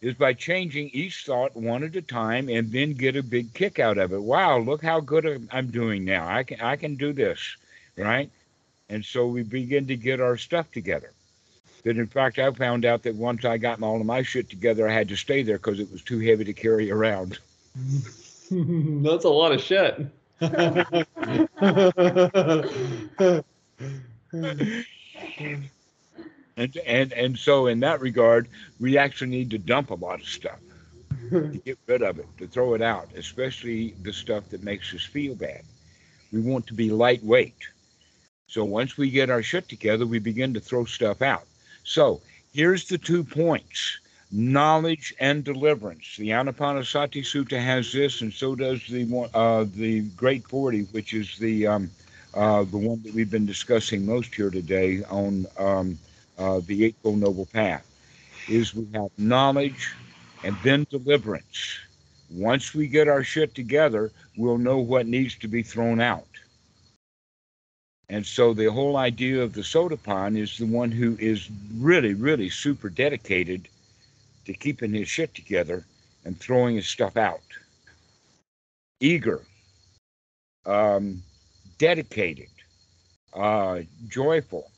[0.00, 3.78] is by changing each thought one at a time and then get a big kick
[3.78, 4.20] out of it.
[4.20, 6.26] Wow, look how good I'm doing now.
[6.26, 7.38] I can I can do this,
[7.96, 8.28] right?
[8.88, 11.12] And so we begin to get our stuff together.
[11.84, 14.88] That in fact, I found out that once I got all of my shit together,
[14.88, 17.38] I had to stay there because it was too heavy to carry around.
[18.50, 20.04] That's a lot of shit.
[26.56, 28.48] And and and so in that regard,
[28.80, 30.58] we actually need to dump a lot of stuff
[31.30, 35.04] to get rid of it, to throw it out, especially the stuff that makes us
[35.04, 35.62] feel bad.
[36.32, 37.56] We want to be lightweight.
[38.48, 41.44] So once we get our shit together, we begin to throw stuff out.
[41.84, 42.20] So
[42.52, 43.98] here's the two points
[44.32, 46.16] knowledge and deliverance.
[46.16, 51.36] The Anapanasati Sutta has this, and so does the uh, the Great Forty, which is
[51.38, 51.90] the um,
[52.34, 55.98] uh, the one that we've been discussing most here today on um,
[56.38, 57.86] uh, the Eightfold Noble Path.
[58.48, 59.94] Is we have knowledge
[60.42, 61.78] and then deliverance.
[62.30, 66.26] Once we get our shit together, we'll know what needs to be thrown out.
[68.08, 72.50] And so the whole idea of the Sotapan is the one who is really, really
[72.50, 73.68] super dedicated
[74.44, 75.84] to keeping his shit together
[76.24, 77.40] and throwing his stuff out.
[79.00, 79.42] Eager,
[80.66, 81.22] um,
[81.78, 82.50] dedicated,
[83.34, 84.70] uh, joyful.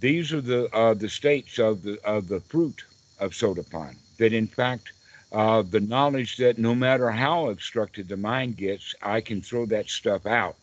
[0.00, 2.84] These are the uh, the states of the of the fruit
[3.18, 3.96] of Sotapan.
[4.18, 4.92] That in fact,
[5.32, 9.88] uh, the knowledge that no matter how obstructed the mind gets, I can throw that
[9.88, 10.56] stuff out.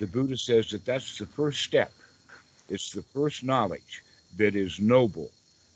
[0.00, 1.92] The Buddha says that that's the first step.
[2.68, 4.02] It's the first knowledge
[4.36, 5.30] that is noble,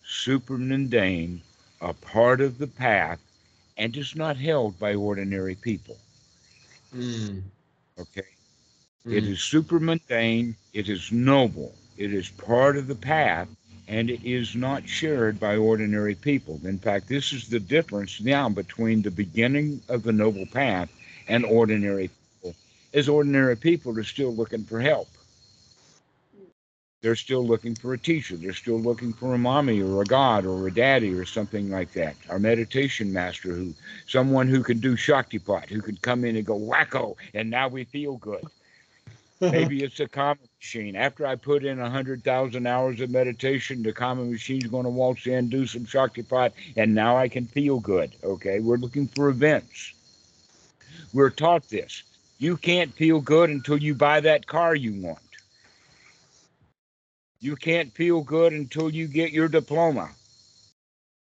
[0.04, 1.42] super mundane,
[1.80, 3.20] a part of the path,
[3.76, 5.96] and is not held by ordinary people.
[6.94, 7.42] Mm.
[7.98, 8.22] Okay?
[9.06, 9.12] Mm.
[9.12, 13.48] It is super mundane, it is noble, it is part of the path,
[13.86, 16.60] and it is not shared by ordinary people.
[16.64, 20.90] In fact, this is the difference now between the beginning of the noble path
[21.28, 22.10] and ordinary
[22.42, 22.54] people,
[22.92, 25.08] as ordinary people are still looking for help
[27.00, 28.36] they're still looking for a teacher.
[28.36, 31.92] They're still looking for a mommy or a god or a daddy or something like
[31.92, 32.16] that.
[32.28, 33.74] Our meditation master, who
[34.06, 37.84] someone who can do Shaktipat, who can come in and go wacko, and now we
[37.84, 38.44] feel good.
[39.40, 40.96] Maybe it's a karma machine.
[40.96, 44.90] After I put in a hundred thousand hours of meditation, the karma machine's going to
[44.90, 48.10] waltz in, do some Shaktipat, and now I can feel good.
[48.24, 49.92] Okay, we're looking for events.
[51.12, 52.02] We're taught this.
[52.38, 55.18] You can't feel good until you buy that car you want.
[57.40, 60.10] You can't feel good until you get your diploma.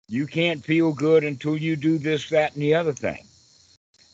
[0.08, 3.24] You can't feel good until you do this, that, and the other thing.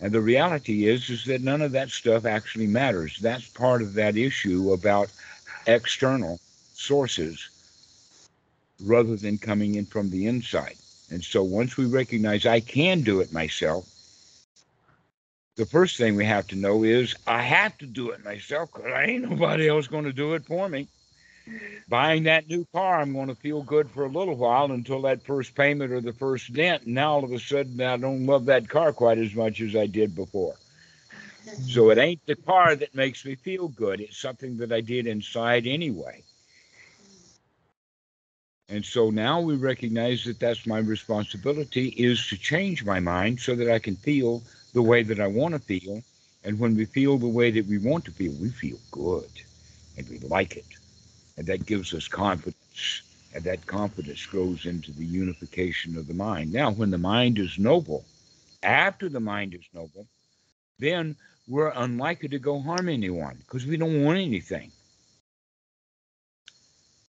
[0.00, 3.18] And the reality is, is that none of that stuff actually matters.
[3.20, 5.12] That's part of that issue about
[5.68, 6.40] external
[6.74, 7.48] sources
[8.84, 10.76] rather than coming in from the inside.
[11.10, 13.88] And so once we recognize I can do it myself,
[15.54, 18.90] the first thing we have to know is I have to do it myself because
[18.90, 20.88] I ain't nobody else going to do it for me
[21.88, 25.24] buying that new car, I'm going to feel good for a little while until that
[25.24, 26.84] first payment or the first dent.
[26.84, 29.76] And now all of a sudden, I don't love that car quite as much as
[29.76, 30.54] I did before.
[31.68, 34.00] So it ain't the car that makes me feel good.
[34.00, 36.22] It's something that I did inside anyway.
[38.68, 43.54] And so now we recognize that that's my responsibility is to change my mind so
[43.54, 46.02] that I can feel the way that I want to feel.
[46.44, 49.30] And when we feel the way that we want to feel, we feel good
[49.96, 50.81] and we like it.
[51.36, 53.02] And that gives us confidence.
[53.34, 56.52] And that confidence grows into the unification of the mind.
[56.52, 58.04] Now, when the mind is noble,
[58.62, 60.06] after the mind is noble,
[60.78, 61.16] then
[61.48, 64.70] we're unlikely to go harm anyone because we don't want anything.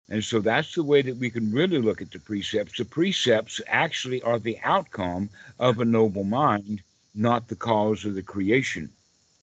[0.10, 2.78] And so that's the way that we can really look at the precepts.
[2.78, 6.84] The precepts actually are the outcome of a noble mind,
[7.16, 8.92] not the cause of the creation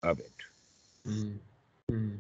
[0.03, 0.33] of it.
[1.07, 2.17] Mm-hmm.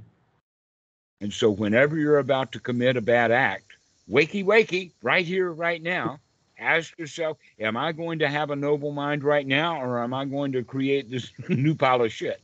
[1.21, 3.77] And so, whenever you're about to commit a bad act,
[4.11, 6.21] wakey, wakey, right here, right now,
[6.59, 10.25] ask yourself, am I going to have a noble mind right now, or am I
[10.25, 12.41] going to create this new pile of shit?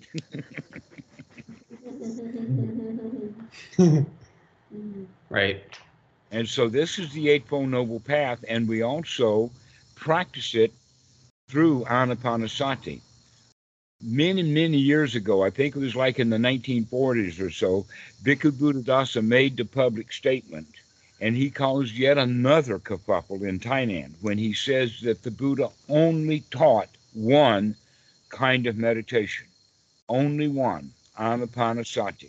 [5.31, 5.65] Right.
[6.31, 9.51] And so this is the Eightfold Noble Path, and we also
[9.97, 10.73] practice it
[11.49, 13.01] through Anapanasati.
[14.07, 17.87] Many, many years ago, I think it was like in the 1940s or so,
[18.23, 20.69] Bhikkhu Buddhadasa made the public statement,
[21.23, 26.41] and he caused yet another kerfuffle in Thailand when he says that the Buddha only
[26.51, 27.75] taught one
[28.29, 29.47] kind of meditation,
[30.11, 32.29] only one, Anapanasati.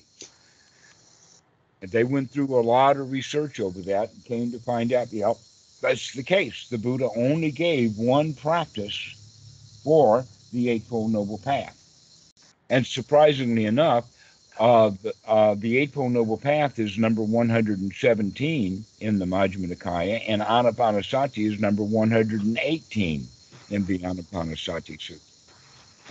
[1.82, 5.12] And they went through a lot of research over that and came to find out,
[5.12, 5.34] yeah,
[5.82, 6.68] that's the case.
[6.70, 9.14] The Buddha only gave one practice
[9.84, 11.82] for the Eightfold Noble Path.
[12.70, 14.06] And surprisingly enough,
[14.60, 20.42] uh, the, uh, the Eightfold Noble Path is number 117 in the Majjhima Nikaya, and
[20.42, 23.28] Anapanasati is number 118
[23.70, 25.20] in the Anapanasati Sutta,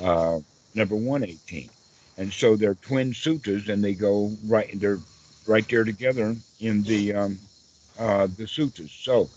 [0.03, 0.41] uh,
[0.75, 1.71] number 118.
[2.17, 4.79] And so they're twin suttas, and they go right.
[4.79, 5.01] They're
[5.47, 7.39] right there together in the um,
[7.99, 8.91] uh, the suttas.
[8.91, 9.29] So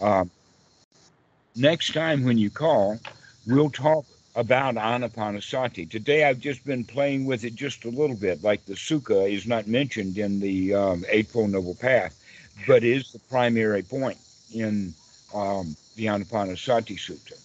[0.00, 0.24] uh,
[1.54, 2.98] next time when you call,
[3.46, 4.04] we'll talk
[4.38, 5.90] about Anapanasati.
[5.90, 9.48] Today I've just been playing with it just a little bit, like the Sukha is
[9.48, 12.14] not mentioned in the um, Eightfold Noble Path,
[12.68, 14.18] but is the primary point
[14.54, 14.94] in
[15.34, 17.36] um, the Anapanasati Sutta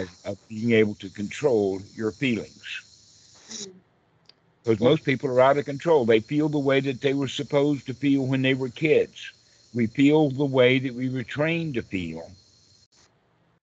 [0.00, 2.82] of, of being able to control your feelings
[4.64, 6.06] because most people are out of control.
[6.06, 9.32] They feel the way that they were supposed to feel when they were kids.
[9.74, 12.30] We feel the way that we were trained to feel.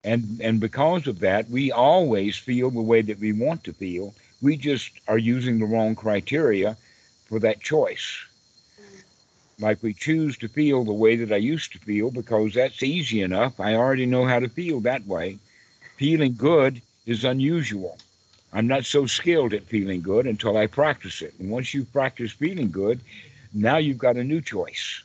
[0.08, 4.16] And and because of that, we always feel the way that we want to feel.
[4.42, 6.78] We just are using the wrong criteria
[7.26, 8.26] for that choice.
[9.60, 13.22] Like we choose to feel the way that I used to feel because that's easy
[13.22, 13.60] enough.
[13.60, 15.40] I already know how to feel that way.
[15.98, 17.98] Feeling good is unusual.
[18.54, 21.34] I'm not so skilled at feeling good until I practice it.
[21.40, 23.02] And once you practice feeling good,
[23.54, 25.04] now you've got a new choice.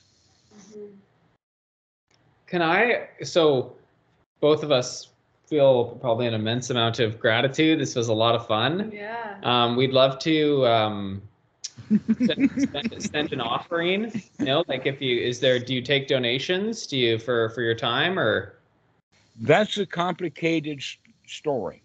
[2.47, 3.09] Can I?
[3.23, 3.77] So,
[4.43, 5.09] both of us
[5.47, 7.81] feel probably an immense amount of gratitude.
[7.81, 8.91] This was a lot of fun.
[8.93, 9.37] Yeah.
[9.45, 11.23] Um, we'd love to um,
[12.27, 14.13] send, send, send an offering.
[14.39, 15.59] You know, like if you is there?
[15.59, 16.87] Do you take donations?
[16.87, 18.57] Do you for for your time or?
[19.41, 20.83] That's a complicated
[21.27, 21.83] story.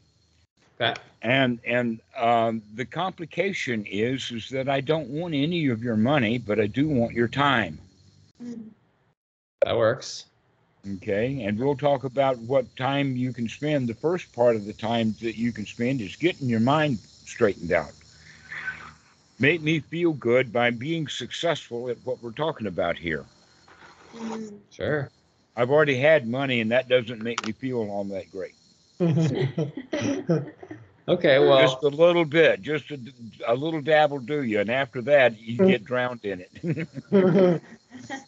[0.82, 0.96] Okay.
[1.22, 6.38] And and um, the complication is is that I don't want any of your money,
[6.40, 7.80] but I do want your time.
[9.64, 10.26] That works.
[10.96, 13.90] Okay, and we'll talk about what time you can spend.
[13.90, 17.74] The first part of the time that you can spend is getting your mind straightened
[17.74, 17.94] out.
[19.40, 23.26] Make me feel good by being successful at what we're talking about here.
[24.16, 24.60] Mm.
[24.72, 25.12] Sure.
[25.56, 28.56] I've already had money, and that doesn't make me feel all that great.
[31.08, 31.40] okay.
[31.40, 33.00] Well, just a little bit, just a,
[33.48, 36.88] a little dab will do you, and after that, you get drowned in it.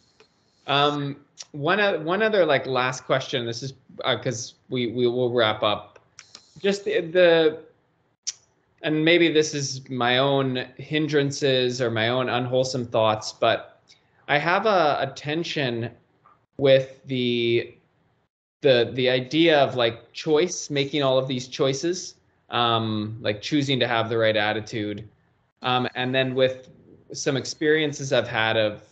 [0.70, 1.18] Um,
[1.52, 1.80] one
[2.22, 3.46] other like last question.
[3.46, 6.00] This is because we we will wrap up.
[6.62, 7.60] Just the, the
[8.84, 13.82] and maybe this is my own hindrances or my own unwholesome thoughts, but
[14.28, 15.90] I have a, a tension
[16.58, 17.76] with the
[18.62, 22.16] the the idea of like choice, making all of these choices,
[22.50, 25.10] um, like choosing to have the right attitude,
[25.64, 26.70] um, and then with
[27.12, 28.84] some experiences I've had of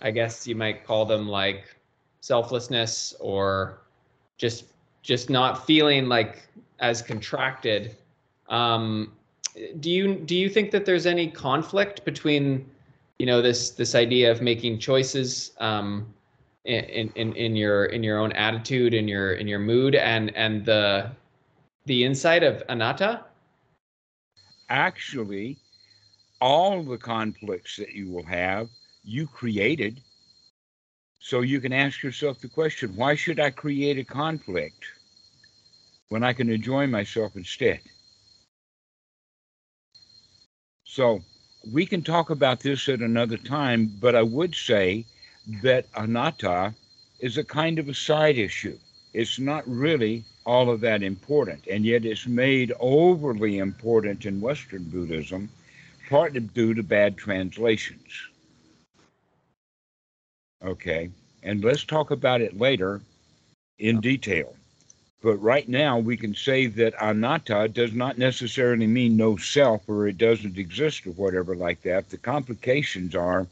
[0.00, 1.64] I guess you might call them like
[2.20, 3.80] selflessness or
[4.38, 4.66] just
[5.02, 6.48] just not feeling like
[6.80, 7.96] as contracted.
[8.48, 9.12] Um,
[9.80, 12.68] do you do you think that there's any conflict between
[13.18, 16.12] you know this this idea of making choices um,
[16.64, 20.64] in, in in your in your own attitude in your in your mood and and
[20.64, 21.10] the
[21.86, 23.24] the insight of anatta?
[24.68, 25.58] Actually,
[26.40, 28.68] all the conflicts that you will have,
[29.06, 30.00] you created.
[31.20, 34.84] So you can ask yourself the question why should I create a conflict
[36.08, 37.80] when I can enjoy myself instead?
[40.84, 41.22] So
[41.72, 45.04] we can talk about this at another time, but I would say
[45.62, 46.74] that anatta
[47.20, 48.78] is a kind of a side issue.
[49.14, 54.84] It's not really all of that important, and yet it's made overly important in Western
[54.84, 55.48] Buddhism,
[56.08, 58.12] partly due to bad translations.
[60.66, 61.10] Okay,
[61.44, 63.00] and let's talk about it later
[63.78, 64.52] in detail.
[65.22, 70.08] But right now, we can say that anatta does not necessarily mean no self or
[70.08, 72.10] it doesn't exist or whatever like that.
[72.10, 73.46] The complications are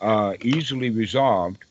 [0.00, 1.64] uh, easily resolved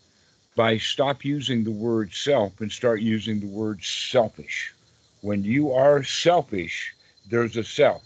[0.58, 4.74] by stop using the word self and start using the word selfish.
[5.22, 6.94] When you are selfish,
[7.30, 8.04] there's a self.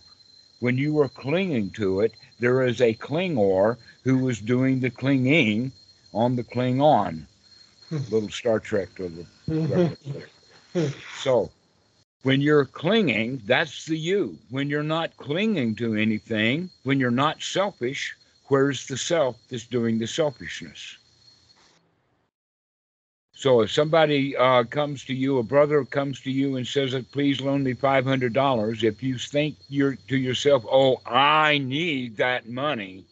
[0.60, 5.72] When you are clinging to it, there is a clingor who was doing the clinging
[6.16, 7.26] on the Klingon.
[8.10, 9.98] Little Star Trek to the.
[11.22, 11.52] So
[12.24, 14.38] when you're clinging, that's the you.
[14.50, 18.14] When you're not clinging to anything, when you're not selfish,
[18.48, 20.98] where's the self that's doing the selfishness?
[23.34, 27.42] So if somebody uh, comes to you, a brother comes to you and says, "Please
[27.42, 32.50] loan me five hundred dollars," if you think you're to yourself, "Oh, I need that
[32.50, 33.06] money,"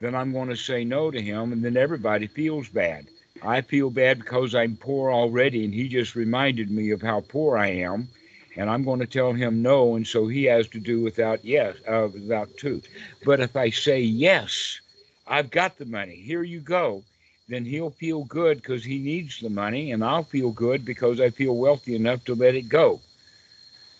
[0.00, 3.08] then I'm going to say no to him, and then everybody feels bad.
[3.42, 7.56] I feel bad because I'm poor already, and he just reminded me of how poor
[7.58, 8.08] I am,
[8.56, 11.76] and I'm going to tell him no, and so he has to do without yes,
[11.88, 12.82] uh, without two.
[13.24, 14.80] But if I say yes,
[15.26, 16.16] I've got the money.
[16.16, 17.04] Here you go
[17.48, 21.30] then he'll feel good because he needs the money, and I'll feel good because I
[21.30, 23.02] feel wealthy enough to let it go.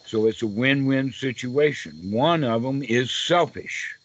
[0.04, 2.10] So it's a win win situation.
[2.12, 3.99] One of them is selfish.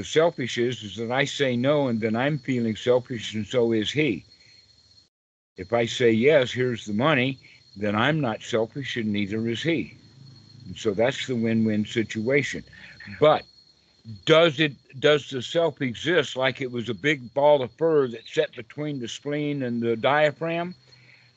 [0.00, 3.72] The selfish is, is that I say no, and then I'm feeling selfish, and so
[3.72, 4.24] is he.
[5.58, 7.38] If I say yes, here's the money,
[7.76, 9.98] then I'm not selfish, and neither is he.
[10.64, 12.64] And so that's the win win situation.
[13.20, 13.42] But
[14.24, 18.26] does it does the self exist like it was a big ball of fur that
[18.26, 20.74] sat between the spleen and the diaphragm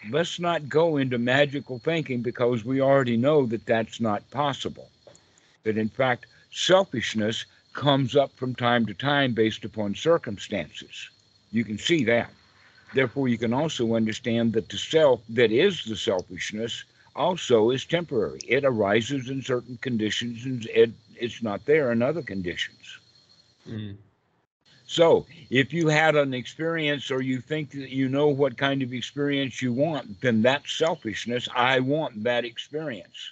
[0.10, 4.90] let's not go into magical thinking because we already know that that's not possible
[5.64, 11.10] that in fact selfishness comes up from time to time based upon circumstances
[11.52, 12.30] you can see that
[12.94, 16.84] therefore you can also understand that the self that is the selfishness
[17.16, 20.92] also is temporary it arises in certain conditions and it
[21.24, 23.00] it's not there in other conditions.
[23.68, 23.96] Mm.
[24.86, 28.94] So, if you had an experience or you think that you know what kind of
[28.94, 31.48] experience you want, then that selfishness.
[31.56, 33.32] I want that experience.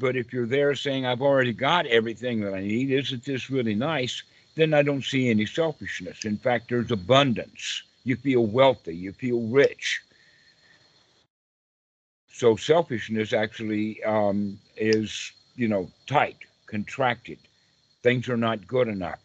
[0.00, 3.74] But if you're there saying, I've already got everything that I need, isn't this really
[3.74, 4.22] nice?
[4.54, 6.24] Then I don't see any selfishness.
[6.24, 7.82] In fact, there's abundance.
[8.04, 10.00] You feel wealthy, you feel rich.
[12.28, 17.38] So, selfishness actually um, is, you know, tight contracted.
[18.02, 19.20] Things are not good enough.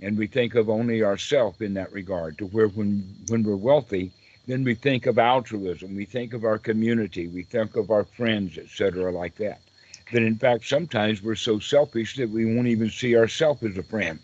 [0.00, 4.12] And we think of only ourself in that regard, to where when, when we're wealthy,
[4.48, 8.56] then we think of altruism, we think of our community, we think of our friends,
[8.56, 9.60] etc., like that.
[10.10, 13.82] That in fact, sometimes we're so selfish that we won't even see ourselves as a
[13.82, 14.18] friend.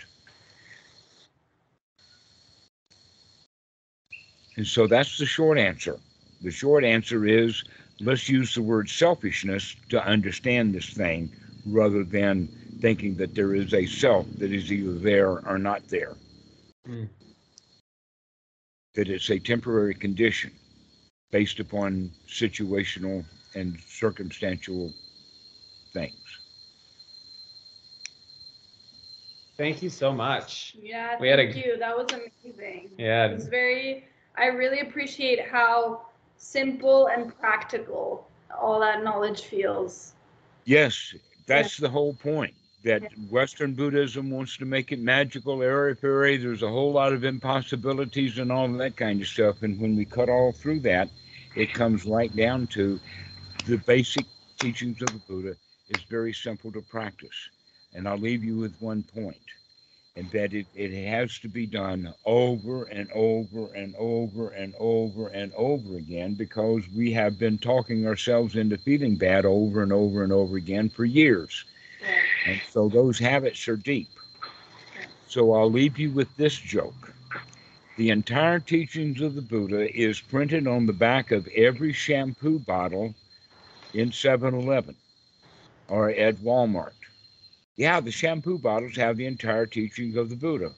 [4.56, 6.00] And so that's the short answer.
[6.40, 7.62] The short answer is
[8.00, 11.30] let's use the word selfishness to understand this thing
[11.66, 12.48] rather than
[12.80, 16.16] thinking that there is a self that is either there or not there.
[16.88, 17.08] Mm.
[18.94, 20.52] That it's a temporary condition
[21.30, 23.24] based upon situational
[23.54, 24.92] and circumstantial
[25.92, 26.14] things.
[29.56, 30.76] Thank you so much.
[30.80, 31.78] Yeah, we thank had a, you.
[31.78, 32.90] That was amazing.
[32.98, 33.26] Yeah.
[33.26, 40.14] It was very I really appreciate how simple and practical all that knowledge feels.
[40.64, 41.14] Yes,
[41.46, 41.86] that's yeah.
[41.86, 42.54] the whole point.
[42.84, 43.02] That.
[43.30, 46.36] Western Buddhism wants to make it magical, airy fairy.
[46.36, 49.62] There's a whole lot of impossibilities and all that kind of stuff.
[49.62, 51.08] And when we cut all through that,
[51.56, 53.00] it comes right down to
[53.66, 54.26] the basic
[54.58, 55.56] teachings of the Buddha
[55.88, 57.48] is very simple to practice.
[57.94, 59.36] And I'll leave you with one point
[60.16, 65.28] and that it, it has to be done over and over and over and over
[65.28, 70.22] and over again because we have been talking ourselves into feeling bad over and over
[70.22, 71.64] and over again for years.
[72.44, 74.08] And so those habits are deep.
[75.26, 77.12] So I'll leave you with this joke.
[77.96, 83.14] The entire teachings of the Buddha is printed on the back of every shampoo bottle
[83.92, 84.96] in 7 Eleven
[85.88, 86.92] or at Walmart.
[87.76, 90.70] Yeah, the shampoo bottles have the entire teachings of the Buddha.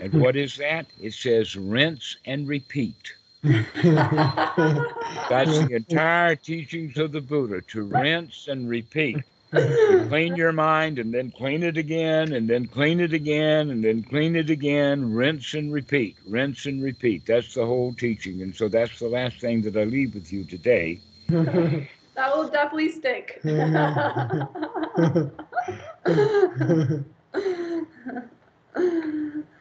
[0.00, 0.86] And what is that?
[1.00, 3.12] It says rinse and repeat.
[3.42, 9.24] That's the entire teachings of the Buddha to rinse and repeat.
[9.52, 13.84] To clean your mind and then clean it again and then clean it again and
[13.84, 15.12] then clean it again.
[15.12, 16.16] Rinse and repeat.
[16.26, 17.26] Rinse and repeat.
[17.26, 18.42] That's the whole teaching.
[18.42, 21.00] And so that's the last thing that I leave with you today.
[22.20, 23.40] That will definitely stick.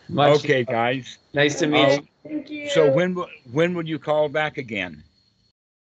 [0.10, 1.20] Much okay, guys.
[1.34, 2.08] Nice to meet you.
[2.24, 2.70] Thank you.
[2.72, 3.16] So when
[3.52, 5.04] when would you call back again?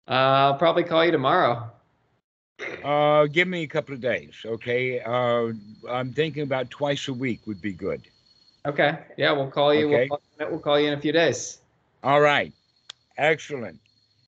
[0.06, 1.70] Uh, I'll probably call you tomorrow.
[2.82, 5.00] Uh, give me a couple of days, okay?
[5.00, 5.52] Uh,
[5.88, 8.02] I'm thinking about twice a week would be good.
[8.64, 8.98] Okay.
[9.16, 9.86] Yeah, we'll call you.
[9.86, 10.08] Okay.
[10.10, 11.58] We'll, we'll call you in a few days.
[12.02, 12.52] All right.
[13.18, 13.78] Excellent.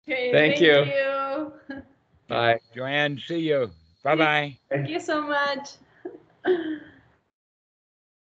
[0.09, 0.85] Okay, thank, thank you.
[0.85, 1.83] you.
[2.29, 2.61] Bye.
[2.75, 3.71] Joane, see you.
[4.03, 4.59] Bye bye.
[4.71, 5.71] Thank you so much.